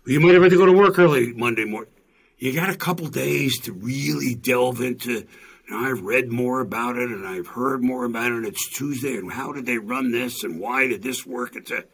[0.07, 1.93] you might have had to go to work early monday morning
[2.39, 5.27] you got a couple days to really delve into
[5.73, 8.45] now I've read more about it and I've heard more about it.
[8.45, 11.57] It's Tuesday, and how did they run this, and why did this work?
[11.57, 11.85] It's a,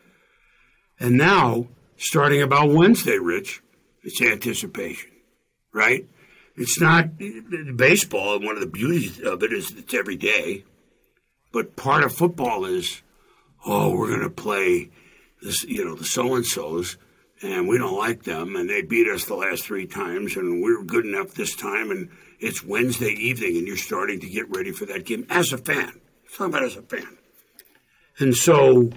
[0.98, 3.62] and now starting about Wednesday, Rich,
[4.02, 5.10] it's anticipation,
[5.72, 6.06] right?
[6.56, 7.18] It's not
[7.76, 10.64] baseball, one of the beauties of it is it's every day.
[11.52, 13.02] But part of football is,
[13.64, 14.90] oh, we're going to play
[15.42, 16.96] this, you know, the so and so's,
[17.42, 20.82] and we don't like them, and they beat us the last three times, and we're
[20.82, 24.86] good enough this time, and it's Wednesday evening, and you're starting to get ready for
[24.86, 26.00] that game as a fan.
[26.36, 27.16] Talking about as a fan,
[28.18, 28.90] and so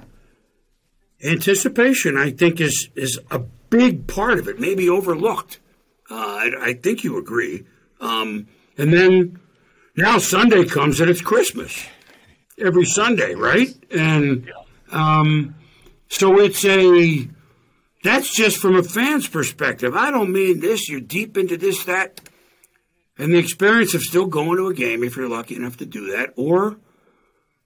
[1.24, 5.60] anticipation, I think, is is a big part of it, maybe overlooked.
[6.10, 7.66] Uh, I, I think you agree.
[8.02, 9.40] Um, and then
[9.96, 11.86] now Sunday comes and it's Christmas
[12.62, 13.74] every Sunday, right?
[13.92, 14.52] And
[14.92, 15.56] um,
[16.08, 17.28] so it's a
[18.04, 19.96] that's just from a fan's perspective.
[19.96, 20.90] I don't mean this.
[20.90, 22.22] You're deep into this, that,
[23.18, 26.12] and the experience of still going to a game if you're lucky enough to do
[26.12, 26.78] that, or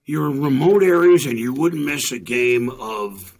[0.04, 3.36] you're in remote areas and you wouldn't miss a game of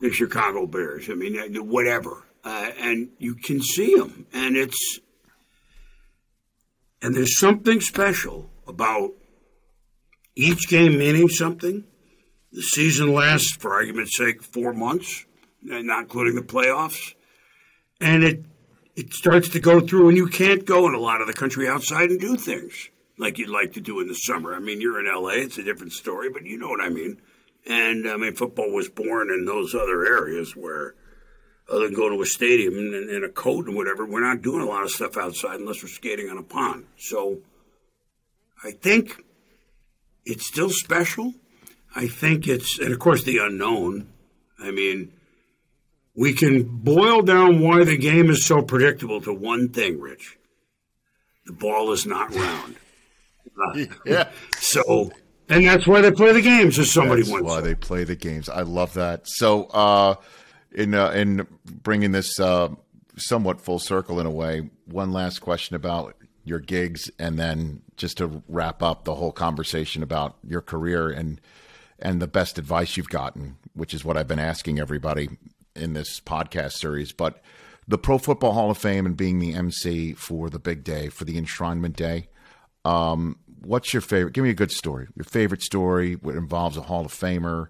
[0.00, 1.08] the Chicago Bears.
[1.10, 5.00] I mean, uh, whatever, uh, and you can see them, and it's
[7.02, 9.12] and there's something special about
[10.36, 11.84] each game meaning something.
[12.52, 15.24] The season lasts, for argument's sake, four months,
[15.62, 17.14] not including the playoffs,
[18.00, 18.44] and it
[18.94, 21.68] it starts to go through, and you can't go in a lot of the country
[21.68, 24.54] outside and do things like you'd like to do in the summer.
[24.54, 27.20] I mean, you're in LA; it's a different story, but you know what I mean.
[27.66, 30.94] And I mean, football was born in those other areas where,
[31.70, 34.62] other than go to a stadium and, and a coat and whatever, we're not doing
[34.62, 36.86] a lot of stuff outside unless we're skating on a pond.
[36.96, 37.40] So,
[38.64, 39.25] I think
[40.26, 41.32] it's still special.
[41.94, 44.08] I think it's, and of course, the unknown.
[44.58, 45.12] I mean,
[46.14, 50.36] we can boil down why the game is so predictable to one thing, Rich.
[51.46, 52.76] The ball is not round.
[54.04, 54.28] Yeah.
[54.58, 55.10] So,
[55.48, 58.16] and that's why they play the games, as somebody That's once why they play the
[58.16, 58.50] games.
[58.50, 59.22] I love that.
[59.24, 60.16] So, uh,
[60.72, 62.68] in uh, in bringing this uh,
[63.16, 68.18] somewhat full circle in a way, one last question about your gigs, and then just
[68.18, 71.40] to wrap up the whole conversation about your career and
[71.98, 75.30] and the best advice you've gotten, which is what I've been asking everybody
[75.74, 77.12] in this podcast series.
[77.12, 77.42] But
[77.88, 81.24] the Pro Football Hall of Fame and being the MC for the big day for
[81.24, 82.28] the enshrinement day.
[82.84, 84.34] Um, what's your favorite?
[84.34, 85.08] Give me a good story.
[85.16, 87.68] Your favorite story what involves a Hall of Famer,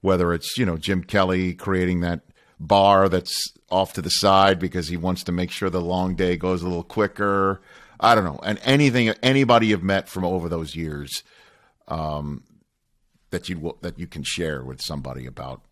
[0.00, 2.22] whether it's you know Jim Kelly creating that
[2.58, 6.36] bar that's off to the side because he wants to make sure the long day
[6.36, 7.60] goes a little quicker.
[8.00, 11.22] I don't know, and anything anybody you've met from over those years,
[11.88, 12.42] um,
[13.30, 15.62] that you that you can share with somebody about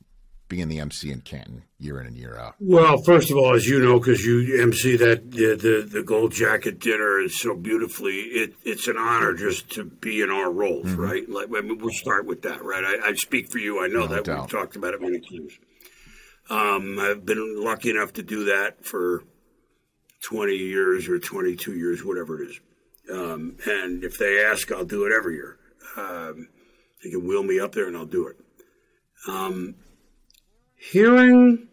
[0.46, 2.54] being the MC in Canton year in and year out.
[2.60, 6.32] Well, first of all, as you know, because you MC that the, the the gold
[6.32, 10.86] jacket dinner is so beautifully, it, it's an honor just to be in our roles,
[10.86, 11.00] Mm-hmm.
[11.00, 11.28] right?
[11.28, 12.84] Like I mean, we'll start with that, right?
[12.84, 13.82] I, I speak for you.
[13.82, 14.40] I know that doubt.
[14.42, 15.52] we've talked about it many times.
[16.50, 19.22] Um, I've been lucky enough to do that for
[20.24, 22.60] twenty years or twenty-two years, whatever it is.
[23.12, 25.58] Um, and if they ask, I'll do it every year.
[25.96, 26.48] Um,
[27.02, 28.36] they can wheel me up there, and I'll do it.
[29.28, 29.74] Um,
[30.74, 31.68] hearing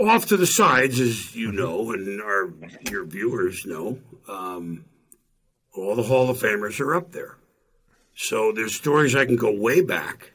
[0.00, 2.52] off to the sides, as you know, and our
[2.90, 4.84] your viewers know, um,
[5.76, 7.36] all the Hall of Famers are up there.
[8.16, 10.32] So there's stories I can go way back,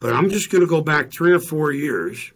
[0.00, 2.32] but I'm just going to go back three or four years.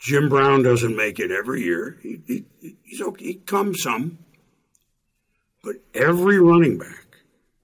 [0.00, 1.98] Jim Brown doesn't make it every year.
[2.02, 3.24] He, he, he's okay.
[3.24, 4.18] He comes some,
[5.62, 7.00] but every running back.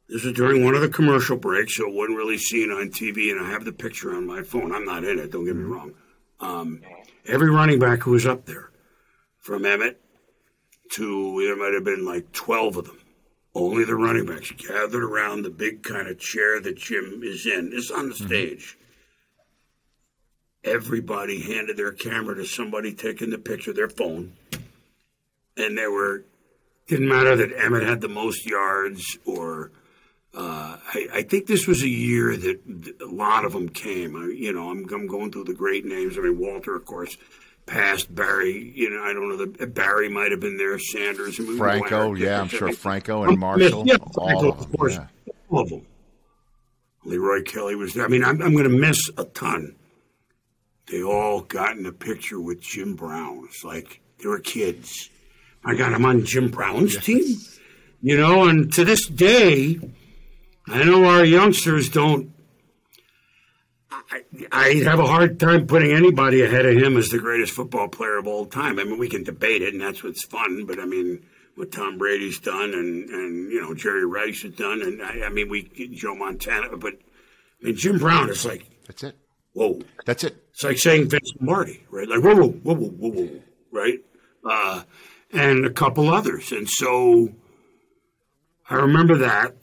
[0.08, 3.30] This is during one of the commercial breaks, so it wasn't really seen on TV,
[3.30, 4.74] and I have the picture on my phone.
[4.74, 5.30] I'm not in it.
[5.30, 5.94] Don't get me wrong.
[6.40, 6.80] Um,
[7.26, 8.70] every running back who was up there,
[9.38, 10.00] from Emmett
[10.92, 12.98] to there might have been like 12 of them.
[13.54, 17.70] Only the running backs gathered around the big kind of chair that Jim is in.
[17.72, 18.78] It's on the stage.
[20.62, 24.34] Everybody handed their camera to somebody taking the picture, their phone.
[25.56, 26.24] And they were,
[26.86, 29.72] didn't matter that Emmett had the most yards or
[30.32, 34.14] uh, I, I think this was a year that a lot of them came.
[34.14, 36.16] I, you know, I'm, I'm going through the great names.
[36.16, 37.16] I mean, Walter, of course,
[37.66, 38.14] passed.
[38.14, 39.36] Barry, you know, I don't know.
[39.44, 40.78] The, Barry might have been there.
[40.78, 44.78] Sanders, I mean, Franco, yeah, I'm sure Franco and Marshall, Yeah, all Franco, of of
[44.78, 45.06] course, yeah.
[45.48, 45.86] all of them.
[47.04, 48.04] Leroy Kelly was there.
[48.04, 49.74] I mean, I'm, I'm going to miss a ton.
[50.90, 53.44] They all got in a picture with Jim Brown.
[53.48, 55.08] It's like they were kids.
[55.62, 57.36] My God, I'm on Jim Brown's team.
[58.02, 59.78] You know, and to this day,
[60.66, 62.32] I know our youngsters don't.
[63.92, 67.88] I, I have a hard time putting anybody ahead of him as the greatest football
[67.88, 68.78] player of all time.
[68.78, 70.64] I mean, we can debate it, and that's what's fun.
[70.66, 71.24] But I mean,
[71.54, 75.28] what Tom Brady's done, and and you know Jerry Rice has done, and I, I
[75.28, 76.94] mean, we Joe Montana, but
[77.62, 79.16] I mean Jim Brown is like, That's it.
[79.52, 80.36] Whoa, That's it.
[80.50, 82.08] it's like saying Vince Lombardi, right?
[82.08, 83.40] Like whoa, whoa, whoa, whoa, whoa, whoa,
[83.72, 83.98] right?
[84.48, 84.82] Uh,
[85.32, 87.30] and a couple others, and so
[88.68, 89.54] I remember that.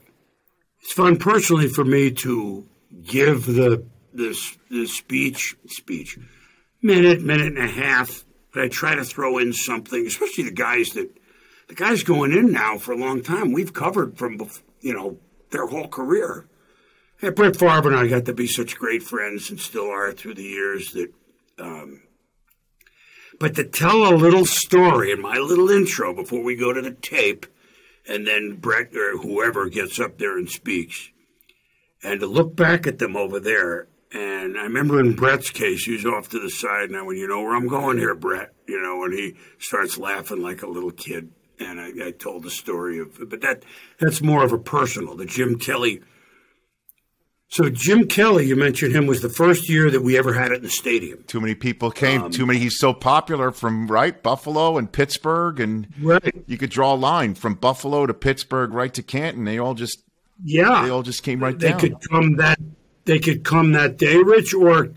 [0.81, 2.65] It's fun personally for me to
[3.03, 6.17] give the this the speech speech
[6.81, 10.89] minute minute and a half, but I try to throw in something, especially the guys
[10.91, 11.09] that
[11.67, 13.51] the guys going in now for a long time.
[13.51, 14.37] We've covered from
[14.81, 15.17] you know
[15.51, 16.47] their whole career.
[17.19, 20.35] Hey, Brett Favre and I got to be such great friends and still are through
[20.35, 21.11] the years that.
[21.57, 22.03] Um,
[23.39, 26.91] but to tell a little story in my little intro before we go to the
[26.91, 27.47] tape,
[28.07, 31.09] and then Brett or whoever gets up there and speaks,
[32.03, 33.87] and to look back at them over there.
[34.13, 36.91] And I remember in Brett's case, he was off to the side.
[36.91, 40.43] Now, when you know where I'm going here, Brett, you know, and he starts laughing
[40.43, 41.31] like a little kid.
[41.59, 43.63] And I, I told the story of, but that
[43.99, 45.15] that's more of a personal.
[45.15, 46.03] The Jim Kelly.
[47.49, 50.57] So Jim Kelly, you mentioned him, was the first year that we ever had it
[50.57, 51.23] in the stadium.
[51.27, 52.23] Too many people came.
[52.23, 52.59] Um, too many.
[52.59, 56.35] He's so popular from right Buffalo and Pittsburgh, and Right.
[56.45, 59.45] you could draw a line from Buffalo to Pittsburgh, right to Canton.
[59.45, 60.03] They all just
[60.43, 61.79] Yeah, they all just came right they down.
[61.79, 62.59] could come that
[63.05, 64.89] they could come that day, Rich, or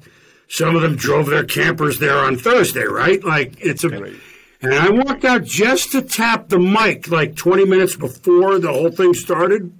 [0.49, 3.23] some of them drove their campers there on Thursday, right?
[3.25, 4.13] Like it's a.
[4.63, 8.91] And I walked out just to tap the mic, like 20 minutes before the whole
[8.91, 9.73] thing started.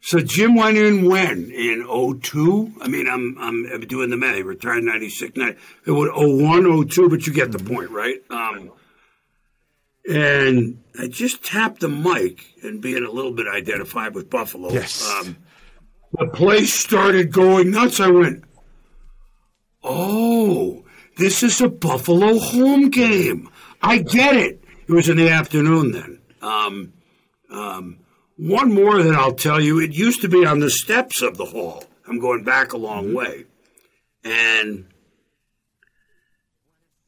[0.00, 2.74] So Jim went in when in 02?
[2.80, 4.36] I mean, I'm I'm, doing the math.
[4.36, 5.36] He retired 96.
[5.36, 5.50] Now,
[5.84, 8.22] It would 01, 02, but you get the point, right?
[8.30, 8.70] Um,
[10.08, 14.72] and I just tapped the mic and being a little bit identified with Buffalo.
[14.72, 15.04] Yes.
[15.10, 15.36] Um,
[16.12, 17.98] the place started going nuts.
[17.98, 18.44] I went,
[19.82, 20.84] oh,
[21.16, 23.50] this is a Buffalo home game.
[23.82, 24.62] I get it.
[24.88, 26.20] It was in the afternoon then.
[26.40, 26.92] Um,
[27.50, 27.98] um,
[28.36, 29.80] one more that I'll tell you.
[29.80, 31.84] It used to be on the steps of the hall.
[32.06, 33.44] I'm going back a long way.
[34.24, 34.86] And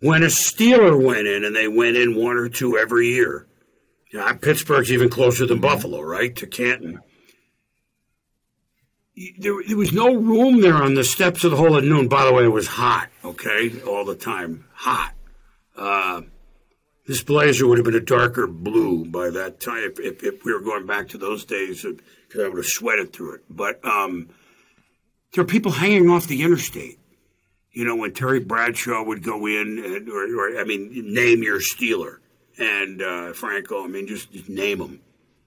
[0.00, 3.46] when a Steeler went in, and they went in one or two every year,
[4.12, 7.00] you know, Pittsburgh's even closer than Buffalo, right, to Canton.
[9.38, 12.08] There, there was no room there on the steps of the hall at noon.
[12.08, 15.12] By the way, it was hot, okay, all the time, hot.
[15.76, 16.22] Uh,
[17.08, 20.52] this blazer would have been a darker blue by that time if, if, if we
[20.52, 23.44] were going back to those days because I would have sweated through it.
[23.48, 24.28] But um,
[25.32, 26.98] there are people hanging off the interstate.
[27.72, 31.60] You know, when Terry Bradshaw would go in, and, or, or I mean, name your
[31.60, 32.18] Steeler
[32.58, 33.84] and uh, Franco.
[33.84, 35.00] I mean, just, just name them.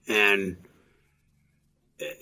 [0.07, 0.57] And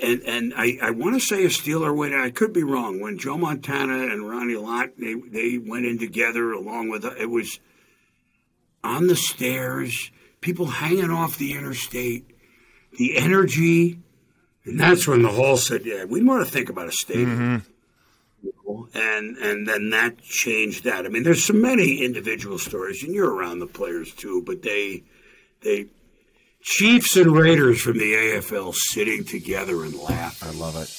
[0.04, 2.14] and and I, I want to say a Steeler went.
[2.14, 3.00] I could be wrong.
[3.00, 7.60] When Joe Montana and Ronnie Lott they they went in together along with it was
[8.84, 10.12] on the stairs,
[10.42, 12.26] people hanging off the interstate,
[12.98, 14.00] the energy,
[14.66, 17.64] and that's when the hall said, "Yeah, we want to think about a stadium."
[18.46, 18.98] Mm-hmm.
[18.98, 21.06] And and then that changed that.
[21.06, 25.04] I mean, there's so many individual stories, and you're around the players too, but they
[25.62, 25.88] they
[26.62, 30.44] Chiefs and Raiders from the AFL sitting together and laugh.
[30.44, 30.99] I love it.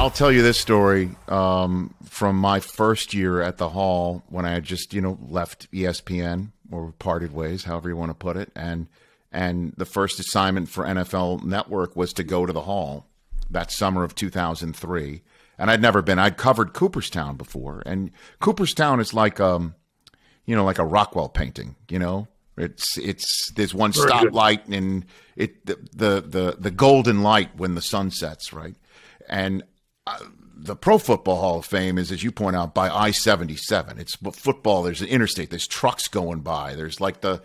[0.00, 4.52] I'll tell you this story um, from my first year at the Hall when I
[4.52, 8.50] had just you know left ESPN or parted ways, however you want to put it,
[8.56, 8.86] and
[9.30, 13.08] and the first assignment for NFL Network was to go to the Hall
[13.50, 15.20] that summer of 2003.
[15.58, 16.18] And I'd never been.
[16.18, 19.74] I'd covered Cooperstown before, and Cooperstown is like um,
[20.46, 21.76] you know, like a Rockwell painting.
[21.90, 22.26] You know,
[22.56, 24.32] it's it's there's one Very good.
[24.32, 25.04] stoplight and
[25.36, 28.76] it the, the the the golden light when the sun sets, right?
[29.28, 29.62] And
[30.56, 33.98] the Pro Football Hall of Fame is, as you point out, by I seventy seven.
[33.98, 34.82] It's football.
[34.82, 35.50] There's an interstate.
[35.50, 36.74] There's trucks going by.
[36.74, 37.42] There's like the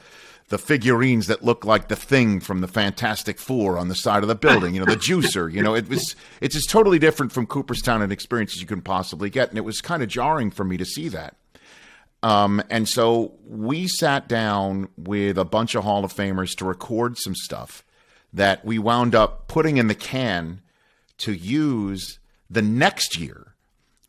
[0.50, 4.28] the figurines that look like the thing from the Fantastic Four on the side of
[4.28, 4.74] the building.
[4.76, 5.52] You know, the juicer.
[5.52, 8.82] You know, it was it's as totally different from Cooperstown and experience as you can
[8.82, 11.36] possibly get, and it was kind of jarring for me to see that.
[12.22, 17.18] Um, and so we sat down with a bunch of Hall of Famers to record
[17.18, 17.84] some stuff
[18.34, 20.62] that we wound up putting in the can
[21.20, 22.20] to use
[22.50, 23.56] the next year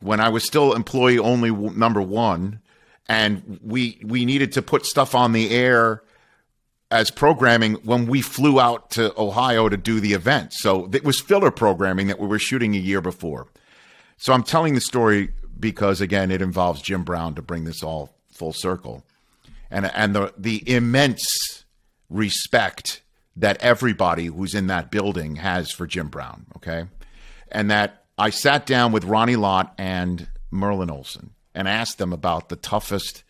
[0.01, 2.61] when I was still employee only w- number one,
[3.09, 6.03] and we we needed to put stuff on the air
[6.91, 10.53] as programming when we flew out to Ohio to do the event.
[10.53, 13.49] So it was filler programming that we were shooting a year before.
[14.18, 18.14] So I'm telling the story because again, it involves Jim Brown to bring this all
[18.30, 19.05] full circle,
[19.70, 21.64] and and the the immense
[22.09, 23.03] respect
[23.37, 26.47] that everybody who's in that building has for Jim Brown.
[26.57, 26.84] Okay,
[27.51, 32.48] and that I sat down with Ronnie Lott and Merlin Olsen and asked them about
[32.48, 33.24] the toughest,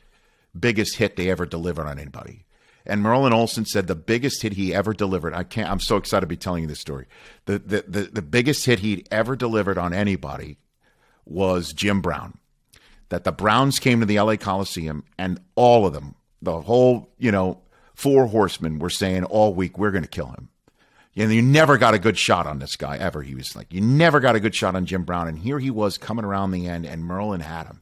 [0.59, 2.45] biggest hit they ever delivered on anybody.
[2.85, 5.35] And Merlin Olsen said the biggest hit he ever delivered.
[5.35, 5.69] I can't.
[5.69, 7.07] I'm so excited to be telling you this story.
[7.47, 10.59] The the the, the biggest hit he'd ever delivered on anybody
[11.25, 12.39] was Jim Brown.
[13.09, 17.33] That the Browns came to the LA Coliseum and all of them, the whole you
[17.33, 17.61] know
[17.95, 20.49] four horsemen, were saying all week we're going to kill him.
[21.17, 23.23] You know, you never got a good shot on this guy ever.
[23.23, 25.29] He was like, you never got a good shot on Jim Brown.
[25.29, 27.81] And here he was coming around the end, and Merlin had him.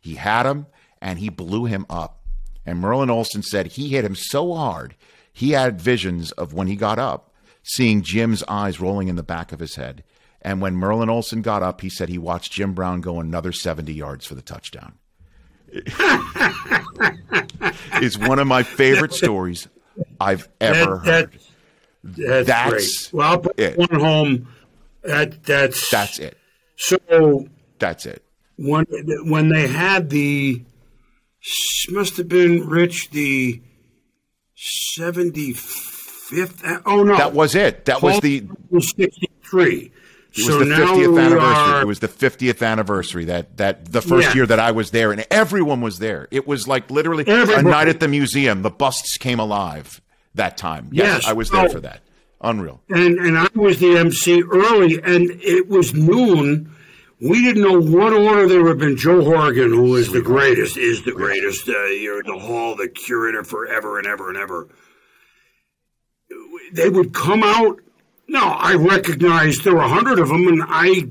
[0.00, 0.66] He had him,
[1.02, 2.20] and he blew him up.
[2.64, 4.94] And Merlin Olsen said he hit him so hard,
[5.32, 7.32] he had visions of when he got up,
[7.64, 10.04] seeing Jim's eyes rolling in the back of his head.
[10.40, 13.92] And when Merlin Olsen got up, he said he watched Jim Brown go another 70
[13.92, 14.94] yards for the touchdown.
[17.94, 19.66] it's one of my favorite stories
[20.20, 21.38] I've ever That- heard.
[22.04, 23.10] That's, That's great.
[23.12, 23.76] Well, I'll put it.
[23.78, 24.48] one home.
[25.02, 26.36] That that's That's it.
[26.76, 28.22] so That's it.
[28.56, 28.84] when
[29.24, 30.62] when they had the
[31.90, 33.62] must have been Rich the
[34.54, 36.64] seventy fifth.
[36.64, 37.84] Uh, oh no, That was it.
[37.86, 38.46] That was the
[38.80, 39.92] sixty three.
[40.36, 41.40] It was so the now 50th we anniversary.
[41.40, 44.34] are- It was the 50th anniversary that that the first Yeah.
[44.34, 46.28] year that I was there, and everyone was there.
[46.30, 48.62] It was like literally a night at the museum.
[48.62, 50.00] The busts came alive
[50.38, 50.88] that time.
[50.90, 51.26] Yes, Yes.
[51.28, 51.68] I was there Oh.
[51.68, 52.00] for that.
[52.40, 52.80] Unreal.
[52.88, 56.70] And and I was the MC early, and it was noon.
[57.20, 58.96] We didn't know what order they were in.
[58.96, 61.68] Joe Horrigan, who is the greatest, is the greatest.
[61.68, 64.68] Uh, you're the hall, the curator forever and ever and ever.
[66.72, 67.80] They would come out.
[68.28, 71.08] No, I recognized there were a hundred of them, and I,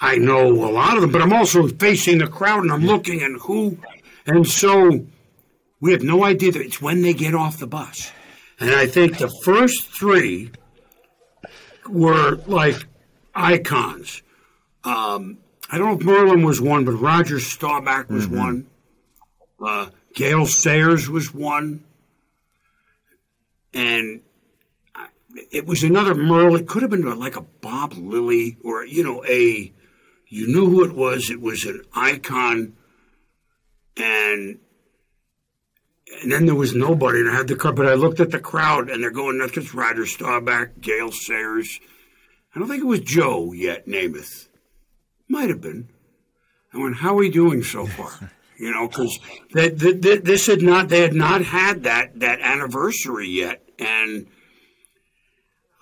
[0.00, 1.12] I know a lot of them.
[1.12, 3.78] But I'm also facing the crowd, and I'm looking and who,
[4.26, 5.06] and so
[5.84, 8.10] we have no idea that it's when they get off the bus.
[8.58, 10.50] And I think the first three
[11.86, 12.86] were like
[13.34, 14.22] icons.
[14.82, 15.36] Um,
[15.70, 18.66] I don't know if Merlin was one, but Roger Staubach was one.
[19.62, 21.84] Uh, Gale Sayers was one.
[23.74, 24.22] And
[25.52, 26.62] it was another Merlin.
[26.62, 29.70] It could have been like a Bob Lilly or, you know, a,
[30.28, 31.28] you knew who it was.
[31.28, 32.74] It was an icon.
[33.98, 34.60] And
[36.22, 37.72] and then there was nobody, and I had the car.
[37.72, 39.56] But I looked at the crowd, and they're going nuts.
[39.56, 41.80] It's Roger Staubach, Gale Sayers.
[42.54, 44.48] I don't think it was Joe yet, Namath.
[45.28, 45.88] Might have been.
[46.72, 49.18] I went, "How are we doing so far?" you know, because
[49.52, 54.26] this had not they had not had that that anniversary yet, and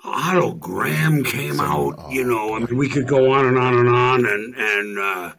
[0.04, 2.10] Otto Graham came out.
[2.10, 5.32] You know, I mean, we could go on and on and on, and and uh,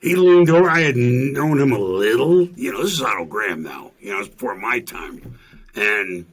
[0.00, 0.68] he leaned over.
[0.68, 2.46] I had known him a little.
[2.48, 3.92] You know, this is Otto Graham now.
[4.00, 5.38] You know, it's before my time,
[5.74, 6.26] and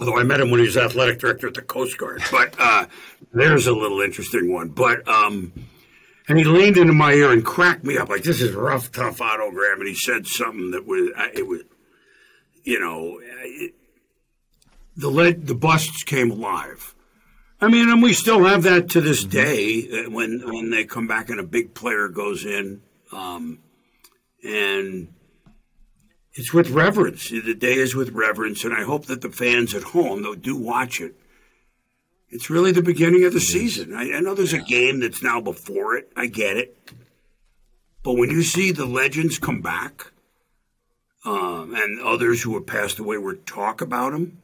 [0.00, 2.22] although I met him when he was athletic director at the Coast Guard.
[2.30, 2.86] But uh,
[3.32, 4.68] there's a little interesting one.
[4.68, 5.52] But um,
[6.28, 9.20] and he leaned into my ear and cracked me up like this is rough, tough
[9.20, 11.62] Otto Graham, and he said something that was I- it was,
[12.64, 13.74] you know, it,
[14.96, 16.94] the lead, the busts came alive.
[17.60, 21.06] I mean, and we still have that to this day uh, when when they come
[21.06, 22.82] back and a big player goes in,
[23.16, 23.60] um,
[24.44, 25.14] and
[26.34, 27.30] it's with reverence.
[27.30, 30.54] The day is with reverence, and I hope that the fans at home, though, do
[30.54, 31.14] watch it.
[32.28, 33.94] It's really the beginning of the season.
[33.94, 36.12] I, I know there's a game that's now before it.
[36.14, 36.76] I get it,
[38.02, 40.12] but when you see the legends come back,
[41.24, 44.42] um, and others who have passed away, we talk about them.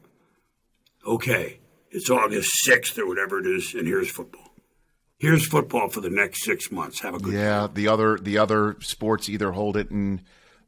[1.05, 1.59] Okay,
[1.91, 4.42] it's August sixth or whatever it is, and here's football.
[5.23, 6.99] Here's football for the next six months.
[6.99, 10.19] Have a good Yeah, the other the other sports either hold it in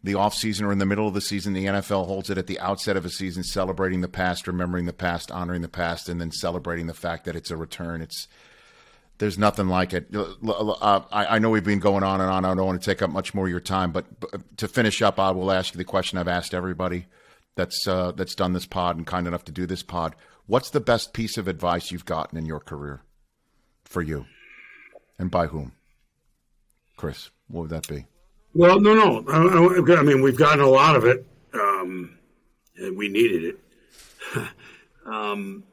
[0.02, 1.52] the off season or in the middle of the season.
[1.52, 4.94] The NFL holds it at the outset of a season, celebrating the past, remembering the
[4.94, 8.02] past, honoring the past, and then celebrating the fact that it's a return.
[8.02, 8.30] It's
[9.18, 10.08] there's nothing like it.
[10.16, 12.46] Uh, I, I know we've been going on and on.
[12.46, 15.02] I don't want to take up much more of your time, but, but to finish
[15.02, 17.08] up, I will ask you the question I've asked everybody
[17.56, 20.16] that's uh, that's done this pod and kind enough to do this pod.
[20.46, 23.02] What's the best piece of advice you've gotten in your career
[23.84, 24.26] for you,
[25.20, 25.72] and by whom?
[26.98, 28.06] Chris, what would that be?
[28.54, 29.26] Well, no, no.
[29.28, 29.38] I,
[29.94, 32.18] I- I mean, we've gotten a lot of it, um,
[32.78, 33.60] and we needed it.
[35.06, 35.64] um,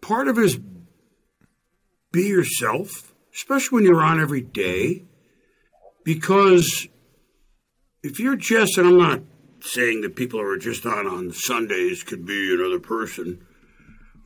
[0.00, 0.58] part of it is
[2.12, 5.04] be yourself, especially when you're on every day,
[6.04, 6.86] because
[8.02, 9.22] if you're just, and I'm not
[9.60, 13.44] saying that people who are just on on Sundays could be another person,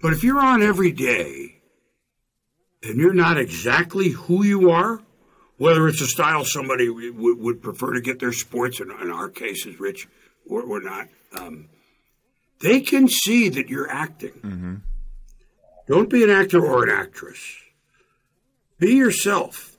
[0.01, 1.57] but if you're on every day,
[2.83, 5.01] and you're not exactly who you are,
[5.57, 9.29] whether it's a style somebody w- would prefer to get their sports, in, in our
[9.29, 10.07] case is Rich,
[10.49, 11.69] or, or not, um,
[12.61, 14.83] they can see that you're acting.
[15.89, 17.41] Don't be an actor or an actress.
[18.79, 19.77] Be yourself.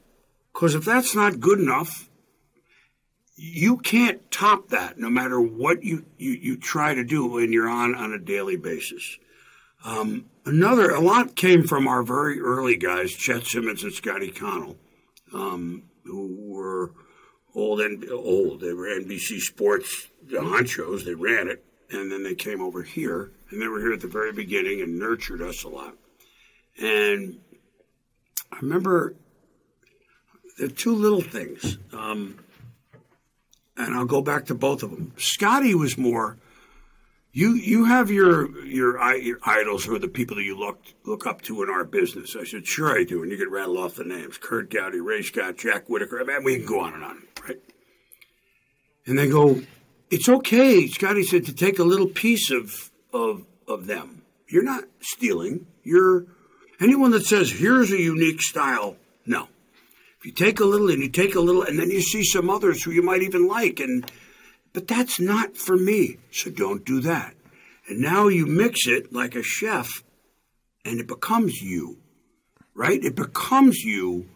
[0.54, 2.10] Because if that's not good enough,
[3.38, 7.70] you can't top that no matter what you, you, you try to do when you're
[7.70, 9.18] on on a daily basis.
[9.84, 14.76] Um, another, a lot came from our very early guys, Chet Simmons and Scotty Connal,
[15.34, 16.92] um, who were
[17.56, 18.62] old and old.
[18.62, 21.06] They were NBC Sports, the honchos.
[21.06, 24.08] They ran it, and then they came over here, and they were here at the
[24.08, 25.96] very beginning and nurtured us a lot.
[26.82, 27.40] And
[28.52, 29.16] I remember
[30.58, 32.40] the two little things, um,
[33.78, 35.14] and I'll go back to both of them.
[35.18, 36.38] Scotty was more
[37.32, 41.28] you you have your your, your idols who are the people that you look look
[41.28, 42.36] up to in our business.
[42.36, 45.22] I said, sure I do, and you could rattle off the names: Curt Gowdy, Ray
[45.22, 46.20] Scott, Jack Whitaker.
[46.20, 47.60] I mean, we can go on and on, right?
[49.06, 49.62] And they go,
[50.12, 54.24] it's okay, Scotty said, to take a little piece of of of them.
[54.48, 55.68] You're not stealing.
[55.84, 56.26] You're
[56.80, 58.98] anyone that says here's a unique style.
[59.26, 59.48] No,
[60.20, 62.50] if you take a little and you take a little, and then you see some
[62.50, 64.12] others who you might even like, and
[64.74, 67.36] but that's not for me, so don't do that.
[67.88, 70.04] And now you mix it like a chef,
[70.86, 71.98] and it becomes you,
[72.76, 73.04] right?
[73.04, 74.30] It becomes you.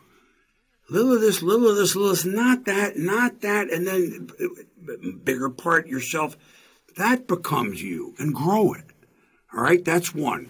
[0.89, 5.21] Little of this, little of this, little of this, not that, not that, and then
[5.23, 6.35] bigger part yourself.
[6.97, 8.85] That becomes you and grow it.
[9.53, 10.49] All right, that's one.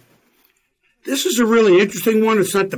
[1.06, 2.40] This is a really interesting one.
[2.40, 2.78] It's not the.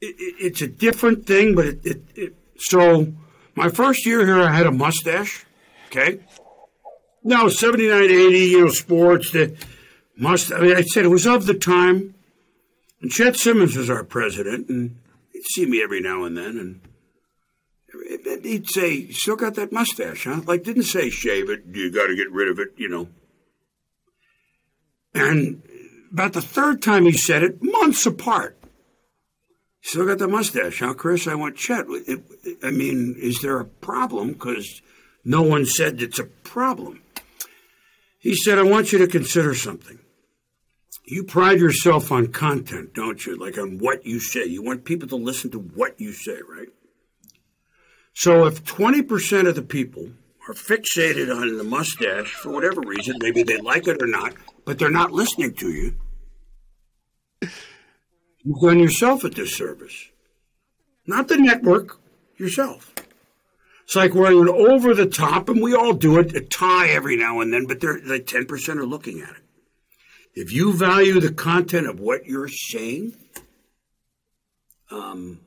[0.00, 2.34] It, it, it's a different thing, but it, it.
[2.58, 3.12] So,
[3.54, 5.46] my first year here, I had a mustache.
[5.94, 6.20] Okay.
[7.22, 9.30] Now, 79, 80, you know, sports.
[9.30, 9.54] The
[10.16, 10.50] must.
[10.52, 12.14] I mean, I said it was of the time.
[13.02, 14.98] And Chet Simmons was our president, and
[15.32, 16.80] he'd see me every now and then,
[18.16, 21.64] and he'd say, "You still got that mustache, huh?" Like, didn't say shave it.
[21.70, 23.08] You got to get rid of it, you know.
[25.14, 25.62] And
[26.12, 28.56] about the third time he said it, months apart.
[29.82, 31.26] Still got the mustache, huh, Chris?
[31.26, 31.86] I went, Chet.
[31.88, 32.22] It,
[32.62, 34.32] I mean, is there a problem?
[34.32, 34.80] Because
[35.24, 37.02] no one said it's a problem.
[38.18, 39.98] He said, I want you to consider something.
[41.04, 43.36] You pride yourself on content, don't you?
[43.36, 44.44] Like on what you say.
[44.44, 46.68] You want people to listen to what you say, right?
[48.14, 50.10] So if 20% of the people
[50.48, 54.78] are fixated on the mustache for whatever reason, maybe they like it or not, but
[54.78, 55.94] they're not listening to you,
[58.44, 60.10] you've done yourself a disservice.
[61.06, 61.98] Not the network,
[62.36, 62.94] yourself.
[63.84, 67.16] It's like wearing an over the top, and we all do it, a tie every
[67.16, 69.36] now and then, but they're like 10% are looking at it.
[70.34, 73.14] If you value the content of what you're saying,
[74.90, 75.40] um,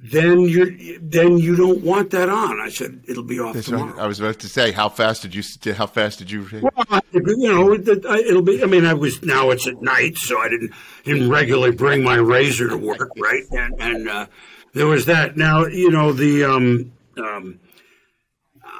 [0.00, 2.60] then you then you don't want that on.
[2.60, 3.92] I said it'll be off That's tomorrow.
[3.94, 4.02] right.
[4.04, 5.42] I was about to say, how fast did you?
[5.74, 6.46] How fast did you?
[6.52, 8.62] Well, you know, it- it'll be.
[8.62, 10.72] I mean, I was now it's at night, so I didn't
[11.04, 13.42] didn't regularly bring my razor to work, right?
[13.50, 14.26] And and uh,
[14.74, 15.36] there was that.
[15.36, 17.60] Now you know the um, um,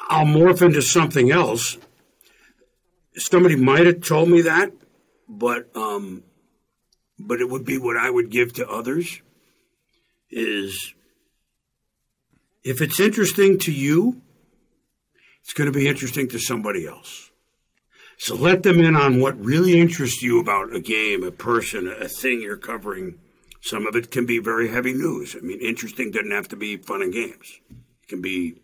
[0.09, 1.79] I'll morph into something else.
[3.17, 4.73] Somebody might have told me that,
[5.29, 6.23] but um,
[7.19, 9.21] but it would be what I would give to others.
[10.31, 10.95] Is
[12.63, 14.21] if it's interesting to you,
[15.41, 17.31] it's going to be interesting to somebody else.
[18.19, 22.09] So let them in on what really interests you about a game, a person, a
[22.09, 23.19] thing you're covering.
[23.61, 25.35] Some of it can be very heavy news.
[25.37, 27.61] I mean, interesting doesn't have to be fun and games.
[27.71, 28.61] It can be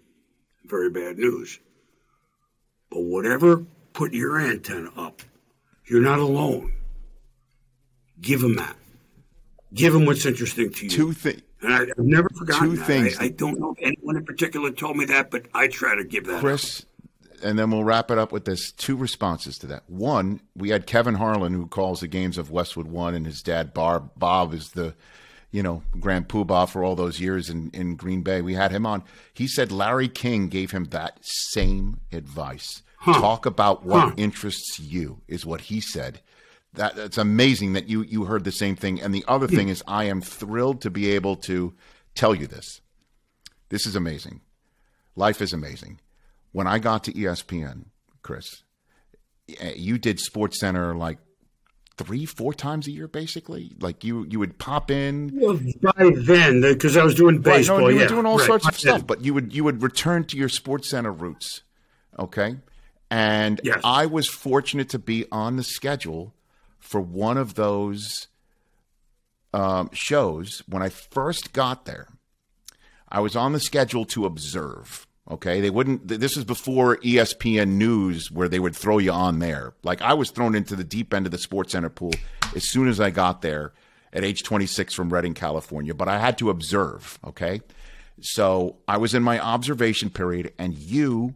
[0.65, 1.59] very bad news.
[2.91, 5.23] But whatever put your antenna up,
[5.87, 6.73] you're not alone.
[8.21, 8.77] Give them that.
[9.73, 10.91] Give them what's interesting to you.
[10.91, 11.43] Two things.
[11.61, 12.87] And I, I've never forgotten Two that.
[12.87, 15.97] things I, I don't know if anyone in particular told me that, but I try
[15.97, 16.37] to give that.
[16.37, 16.43] up.
[17.45, 18.73] And then we'll wrap it up with this.
[18.73, 19.83] Two responses to that.
[19.89, 23.75] One, we had Kevin Harlan, who calls the games of Westwood One, and his dad,
[23.75, 24.95] Bob, Bob is the,
[25.51, 28.41] you know, Grand Poobah for all those years in, in Green Bay.
[28.41, 29.05] We had him on.
[29.35, 32.83] He said Larry King gave him that same advice.
[33.05, 34.15] Talk about what Huh.
[34.17, 36.21] interests you, is what he said.
[36.73, 39.01] That it's amazing that you you heard the same thing.
[39.01, 41.75] And the other thing is, I am thrilled to be able to
[42.15, 42.81] tell you this.
[43.69, 44.41] This is amazing.
[45.15, 46.01] Life is amazing.
[46.55, 47.87] When I got to ESPN,
[48.23, 48.63] Chris,
[49.61, 51.19] eh, you did Sports Center like
[51.97, 53.73] three, four times a year, basically.
[53.81, 55.33] Like you, you would pop in.
[55.35, 58.39] Well, by then, because I was doing Right, baseball, no, you yeah, were doing all
[58.39, 58.47] right.
[58.47, 59.07] sorts of stuff, then.
[59.07, 61.63] but you would you would return to your Sports Center roots,
[62.21, 62.57] okay?
[63.11, 63.81] And Yes.
[63.83, 66.35] I was fortunate to be on the schedule
[66.79, 68.29] for one of those
[69.53, 72.07] um, shows when I first got there.
[73.09, 75.07] I was on the schedule to observe.
[75.31, 76.07] Okay, they wouldn't.
[76.09, 79.73] th- This is before ESPN News, where they would throw you on there.
[79.83, 82.13] Like I was thrown into the deep end of the Sports Center pool
[82.55, 83.73] as soon as I got there
[84.13, 85.95] at age 26 from Redding, California.
[85.95, 87.19] But I had to observe.
[87.27, 87.63] Okay,
[88.21, 91.35] so I was in my observation period, and you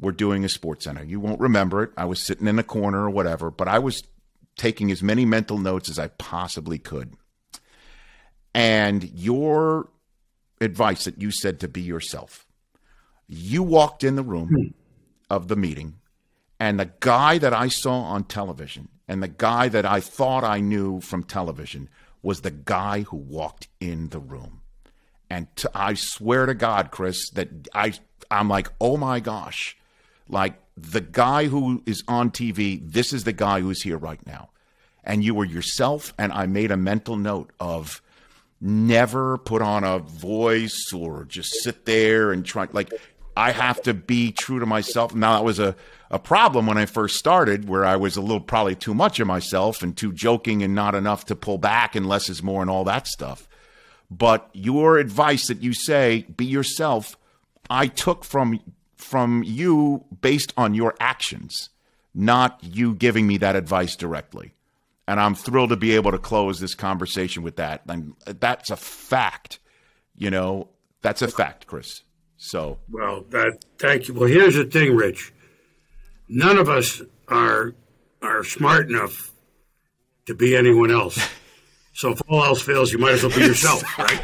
[0.00, 1.04] were doing a Sports Center.
[1.04, 1.90] You won't remember it.
[1.96, 4.02] I was sitting in a corner or whatever, but I was
[4.56, 7.12] taking as many mental notes as I possibly could.
[8.54, 9.90] And your
[10.60, 12.45] advice that you said to be yourself.
[13.28, 14.66] You walked in the room hmm.
[15.28, 15.94] of the meeting,
[16.60, 20.60] and the guy that I saw on television and the guy that I thought I
[20.60, 21.88] knew from television
[22.22, 24.62] was the guy who walked in the room.
[25.30, 27.94] And t- I swear to God, Chris, that I
[28.30, 29.76] I'm like, oh my gosh,
[30.28, 34.50] like the guy who is on TV, this is the guy who's here right now.
[35.04, 38.02] And you were yourself, and I made a mental note of
[38.60, 42.92] never put on a voice or just sit there and try like
[43.36, 45.14] I have to be true to myself.
[45.14, 45.76] Now that was a,
[46.10, 49.26] a problem when I first started where I was a little probably too much of
[49.26, 52.70] myself and too joking and not enough to pull back and less is more and
[52.70, 53.46] all that stuff.
[54.10, 57.18] But your advice that you say, be yourself,
[57.68, 58.60] I took from
[58.96, 61.68] from you based on your actions,
[62.14, 64.54] not you giving me that advice directly.
[65.06, 67.82] And I'm thrilled to be able to close this conversation with that.
[67.86, 69.58] And that's a fact.
[70.16, 70.68] You know,
[71.02, 72.02] that's a fact, Chris.
[72.36, 74.14] So Well, that thank you.
[74.14, 75.32] Well, here's the thing, Rich.
[76.28, 77.74] none of us are
[78.22, 79.32] are smart enough
[80.26, 81.18] to be anyone else.
[81.96, 84.20] So if all else fails, you might as well be yourself, right?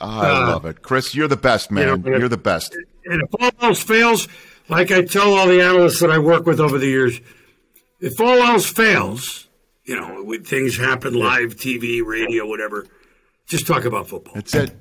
[0.00, 1.14] I uh, love it, Chris.
[1.14, 2.04] You're the best, man.
[2.04, 2.76] You you're the best.
[3.06, 4.28] And if all else fails,
[4.68, 7.22] like I tell all the analysts that I work with over the years,
[8.00, 9.48] if all else fails,
[9.84, 12.86] you know, things happen live, TV, radio, whatever.
[13.46, 14.34] Just talk about football.
[14.34, 14.74] That's it.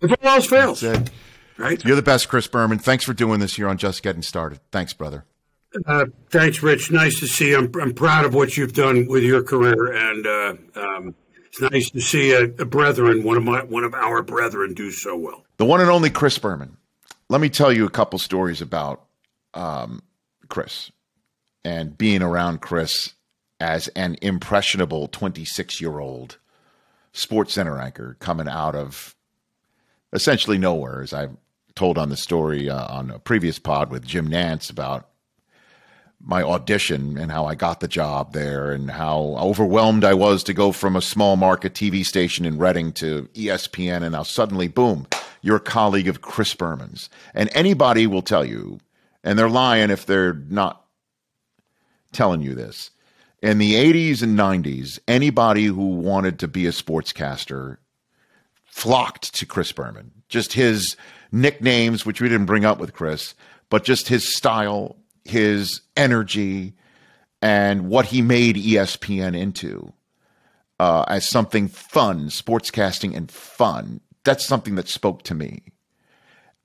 [0.00, 1.10] If all else fails, That's it.
[1.58, 1.82] Right.
[1.84, 2.78] You're the best, Chris Berman.
[2.78, 4.60] Thanks for doing this here on Just Getting Started.
[4.70, 5.24] Thanks, brother.
[5.86, 6.90] Uh, thanks, Rich.
[6.90, 7.58] Nice to see you.
[7.58, 11.14] I'm, I'm proud of what you've done with your career, and uh, um,
[11.46, 14.90] it's nice to see a, a, brethren, one of my one of our brethren, do
[14.90, 15.44] so well.
[15.56, 16.76] The one and only Chris Berman.
[17.28, 19.04] Let me tell you a couple stories about
[19.54, 20.02] um,
[20.48, 20.92] Chris
[21.64, 23.14] and being around Chris
[23.58, 26.38] as an impressionable 26 year old
[27.16, 29.16] Sports Center anchor coming out of
[30.12, 31.36] essentially nowhere, as I've
[31.74, 35.08] told on the story uh, on a previous pod with Jim Nantz about
[36.20, 40.54] my audition and how I got the job there and how overwhelmed I was to
[40.54, 45.06] go from a small market TV station in Redding to ESPN and now suddenly, boom,
[45.40, 47.08] you're a colleague of Chris Berman's.
[47.34, 48.80] And anybody will tell you,
[49.24, 50.84] and they're lying if they're not
[52.12, 52.90] telling you this.
[53.42, 57.76] In the 80s and 90s, anybody who wanted to be a sportscaster
[58.64, 60.10] flocked to Chris Berman.
[60.28, 60.96] Just his
[61.32, 63.34] nicknames, which we didn't bring up with Chris,
[63.70, 66.74] but just his style, his energy
[67.42, 69.92] and what he made ESPN into
[70.78, 74.00] uh, as something fun, sportscasting and fun.
[74.24, 75.62] That's something that spoke to me.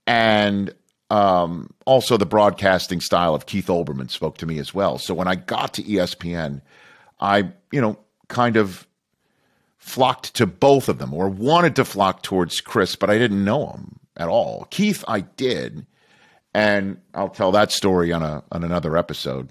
[0.08, 0.74] And
[1.12, 4.98] um, also the broadcasting style of Keith Olbermann spoke to me as well.
[4.98, 6.62] So when I got to ESPN,
[7.20, 8.88] I, you know, kind of
[9.78, 13.68] flocked to both of them or wanted to flock towards Chris, but I didn't know
[13.72, 14.68] him at all.
[14.70, 15.86] Keith, I did
[16.54, 19.50] and I'll tell that story on a on another episode.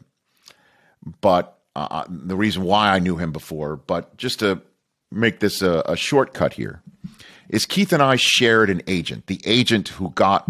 [1.21, 4.61] But uh, uh, the reason why I knew him before, but just to
[5.11, 6.83] make this a, a shortcut here,
[7.49, 10.49] is Keith and I shared an agent, the agent who got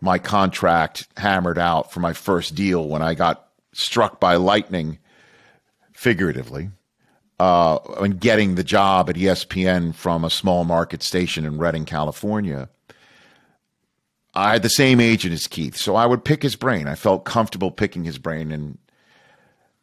[0.00, 4.98] my contract hammered out for my first deal when I got struck by lightning,
[5.92, 6.70] figuratively,
[7.38, 12.68] uh, and getting the job at ESPN from a small market station in Redding, California.
[14.34, 16.86] I had the same agent as Keith, so I would pick his brain.
[16.86, 18.78] I felt comfortable picking his brain, and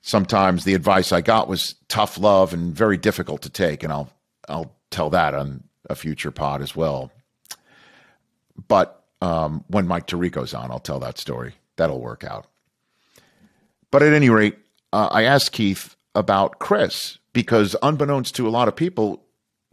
[0.02, 4.10] sometimes the advice I got was tough love and very difficult to take, and I'll
[4.48, 7.12] I'll tell that on a future pod as well.
[8.68, 11.56] But um, when Mike Tirico's on, I'll tell that story.
[11.76, 12.48] That'll work out.
[13.92, 14.58] But at any rate,
[14.94, 19.24] uh, I asked Keith about Chris because, unbeknownst to a lot of people,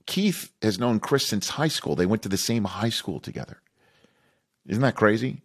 [0.06, 1.96] Keith has known Chris since high school.
[1.96, 3.60] They went to the same high school together.
[4.66, 5.42] Isn't that crazy?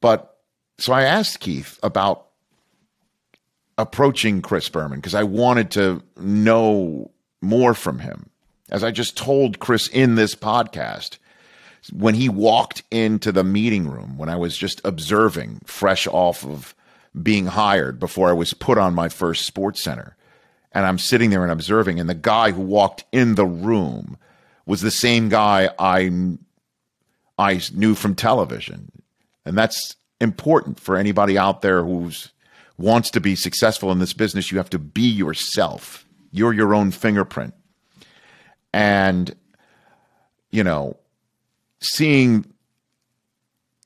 [0.00, 0.36] But
[0.78, 2.26] so I asked Keith about
[3.78, 8.30] approaching Chris Berman because I wanted to know more from him.
[8.70, 11.18] As I just told Chris in this podcast,
[11.90, 16.74] when he walked into the meeting room, when I was just observing, fresh off of
[17.20, 20.16] being hired before I was put on my first sports center,
[20.72, 24.16] and I'm sitting there and observing, and the guy who walked in the room
[24.64, 26.10] was the same guy I
[27.38, 28.92] I knew from television.
[29.44, 32.30] And that's important for anybody out there who's
[32.78, 34.50] wants to be successful in this business.
[34.50, 36.06] You have to be yourself.
[36.30, 37.54] You're your own fingerprint.
[38.72, 39.34] And,
[40.50, 40.96] you know,
[41.82, 42.46] seeing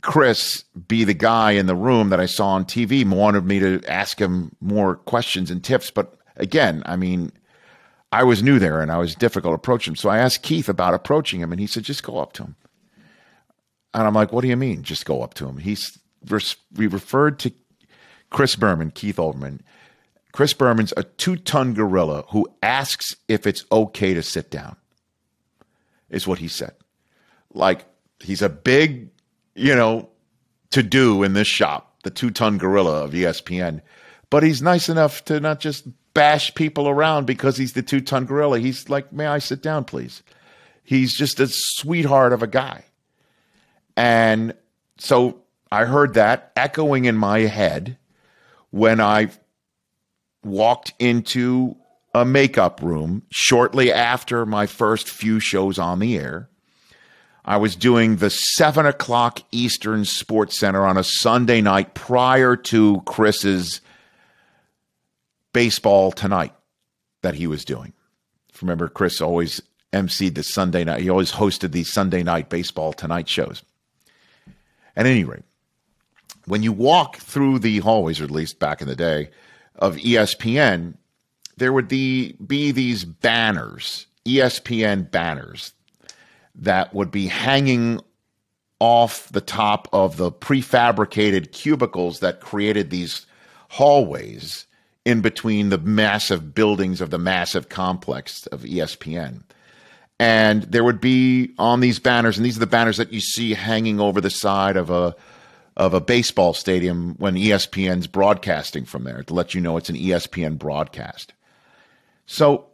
[0.03, 3.83] Chris be the guy in the room that I saw on TV wanted me to
[3.89, 5.91] ask him more questions and tips.
[5.91, 7.33] But again, I mean,
[8.13, 9.97] I was new there and I was difficult to approach him.
[9.97, 12.57] So I asked Keith about approaching him and he said, just go up to him.
[13.95, 14.83] And I'm like, what do you mean?
[14.83, 15.59] Just go up to him.
[15.59, 15.99] He's
[16.77, 17.53] we referred to
[18.31, 19.61] Chris Berman, Keith Olbermann.
[20.33, 24.77] Chris Berman's a two ton gorilla who asks if it's okay to sit down,
[26.11, 26.75] is what he said.
[27.57, 27.87] Like,
[28.21, 29.11] he's a big,
[29.55, 30.11] you know,
[30.71, 33.81] to do in this shop, the two ton gorilla of ESPN.
[34.31, 38.27] But he's nice enough to not just bash people around because he's the two ton
[38.27, 38.59] gorilla.
[38.59, 40.23] He's like, may I sit down, please?
[40.83, 42.85] He's just a sweetheart of a guy.
[43.97, 44.55] And
[44.99, 45.43] so
[45.73, 47.97] I heard that echoing in my head
[48.71, 49.31] when I
[50.45, 51.77] walked into
[52.15, 56.49] a makeup room shortly after my first few shows on the air.
[57.47, 63.03] I was doing the seven o'clock Eastern Sports Center on a Sunday night prior to
[63.03, 63.81] Chris's
[65.53, 66.53] baseball tonight
[67.23, 67.93] that he was doing.
[68.61, 73.29] Remember, Chris always emceed the Sunday night, he always hosted these Sunday night baseball tonight
[73.29, 73.63] shows.
[74.97, 75.45] At any rate,
[76.47, 79.31] when you walk through the hallways, or at least back in the day,
[79.77, 80.95] of ESPN,
[81.57, 85.73] there would be, be these banners, ESPN banners,
[86.57, 88.01] that would be hanging
[88.79, 93.27] off the top of the prefabricated cubicles that created these
[93.69, 94.67] hallways
[95.05, 99.43] in between the massive buildings of the massive complex of ESPN.
[100.19, 103.55] And there would be on these banners, and these are the banners that you see
[103.55, 105.15] hanging over the side of a
[105.77, 109.97] of a baseball stadium when ESPN's broadcasting from there to let you know it's an
[109.97, 111.35] ESPN broadcast.
[112.25, 112.67] So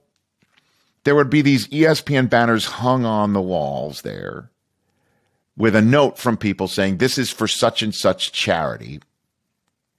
[1.05, 4.50] there would be these ESPN banners hung on the walls there
[5.57, 9.00] with a note from people saying, This is for such and such charity.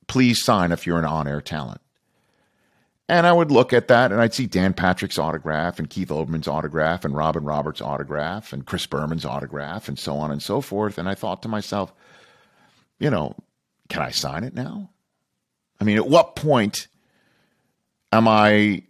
[0.08, 1.82] Please sign if you're an on air talent.
[3.10, 6.48] And I would look at that and I'd see Dan Patrick's autograph and Keith Olbermann's
[6.48, 10.98] autograph and Robin Roberts' autograph and Chris Berman's autograph and so on and so forth.
[10.98, 11.94] And I thought to myself,
[13.00, 13.36] you know,
[13.90, 14.90] can I sign it now?
[15.82, 16.88] I mean, at what point
[18.14, 18.84] am I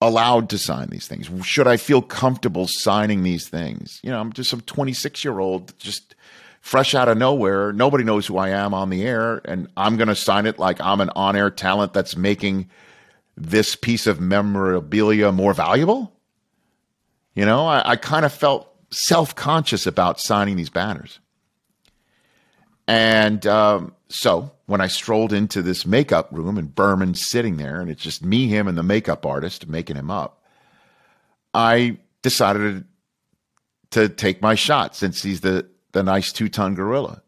[0.00, 1.28] allowed to sign these things?
[1.46, 4.00] Should I feel comfortable signing these things?
[4.02, 6.14] You know, I'm just some 26 year old, just
[6.60, 7.72] fresh out of nowhere.
[7.72, 10.80] Nobody knows who I am on the air, and I'm going to sign it like
[10.80, 12.68] I'm an on air talent that's making
[13.36, 16.12] this piece of memorabilia more valuable?
[17.34, 21.18] You know, I, I kind of felt self conscious about signing these banners.
[22.86, 27.90] And um, so when I strolled into this makeup room and Berman's sitting there and
[27.90, 30.42] it's just me, him, and the makeup artist making him up,
[31.52, 32.84] I decided
[33.90, 37.22] to take my shot since he's the, the nice two ton gorilla.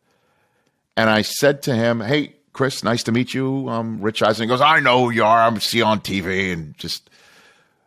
[0.97, 3.69] And I said to him, Hey, Chris, nice to meet you.
[3.69, 4.45] I'm Rich Eisen.
[4.45, 5.41] He goes, I know who you are.
[5.41, 7.11] I'm see you on TV and just,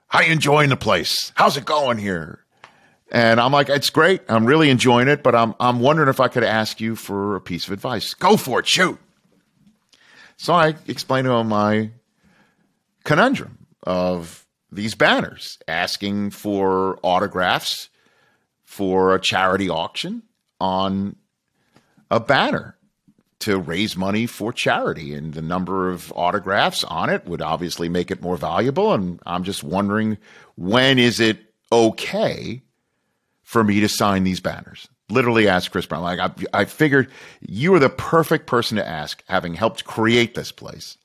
[0.08, 1.32] how you enjoying the place?
[1.36, 2.44] How's it going here?
[3.12, 4.22] And I'm like, it's great.
[4.30, 7.42] I'm really enjoying it, but I'm, I'm wondering if I could ask you for a
[7.42, 8.14] piece of advice.
[8.14, 8.68] Go for it.
[8.68, 9.00] Shoot.
[10.38, 11.92] So I explained to him my
[13.04, 17.90] conundrum of these banners asking for autographs
[18.64, 20.22] for a charity auction
[20.62, 21.16] on
[22.12, 22.76] a banner
[23.40, 25.14] to raise money for charity.
[25.14, 28.94] And the number of autographs on it would obviously make it more valuable.
[28.94, 30.18] And I'm just wondering
[30.56, 31.40] when is it
[31.72, 32.62] okay
[33.50, 34.88] for me to sign these banners?
[35.10, 36.04] Literally asked Chris Brown.
[36.04, 37.10] Like, I, I figured
[37.42, 40.98] you are the perfect person to ask, having helped create this place.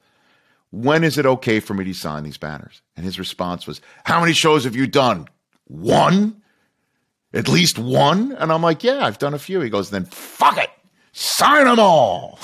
[0.70, 2.82] When is it okay for me to sign these banners?
[2.96, 5.28] And his response was, How many shows have you done?
[5.64, 6.42] One?
[7.32, 8.32] At least one?
[8.32, 9.60] And I'm like, Yeah, I've done a few.
[9.60, 10.70] He goes, Then fuck it
[11.14, 12.38] sign them all.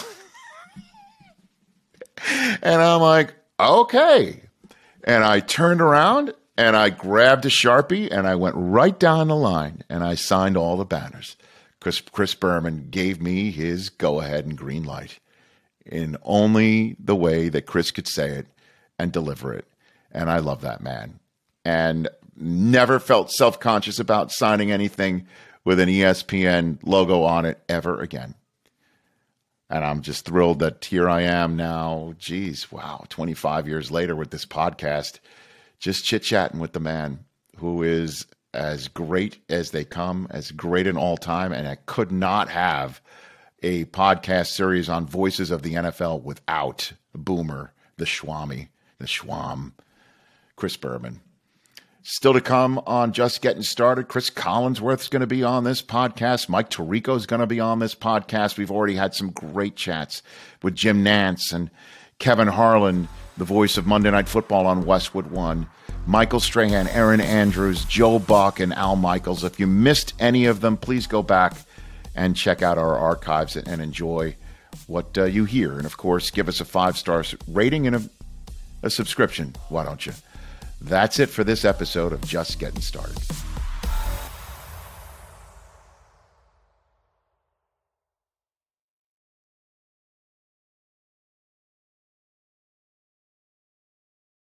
[2.63, 4.43] and I'm like, okay.
[5.05, 9.35] And I turned around and I grabbed a Sharpie and I went right down the
[9.35, 11.39] line and I signed all the banners.
[11.81, 15.21] Chris, Chris Berman gave me his go ahead and green light
[15.87, 18.47] in only the way that Chris could say it
[18.99, 19.65] and deliver it.
[20.13, 21.19] And I love that man.
[21.65, 25.27] And never felt self conscious about signing anything
[25.65, 28.35] with an ESPN logo on it ever again.
[29.71, 32.13] And I'm just thrilled that here I am now.
[32.19, 35.21] Geez, wow, 25 years later with this podcast,
[35.81, 37.25] just chit chatting with the man
[37.57, 41.53] who is as great as they come, as great in all time.
[41.53, 43.01] And I could not have
[43.63, 48.69] a podcast series on voices of the NFL without Boomer, the Schwami,
[48.99, 49.73] the Schwam,
[50.57, 51.21] Chris Berman.
[52.03, 54.09] Still to come on Just Getting Started.
[54.09, 56.49] Chris Collinsworth's going to be on this podcast.
[56.49, 58.57] Mike Tirico is going to be on this podcast.
[58.57, 60.23] We've already had some great chats
[60.63, 61.71] with Jim Nantz and
[62.19, 63.09] Kevin Harlan,
[63.41, 65.67] the voice of Monday Night Football on Westwood One.
[66.07, 69.45] Michael Strahan, Erin Andrews, Joe Buck, and Al Michaels.
[69.45, 71.55] If you missed any of them, please go back
[72.15, 74.37] and check out our archives and enjoy
[74.87, 75.79] what uh, you hear.
[75.79, 78.03] And of course, give us a five star rating and a,
[78.83, 79.55] a subscription.
[79.71, 80.13] Why don't you?
[80.83, 83.23] That's it for this episode of Just Getting Started.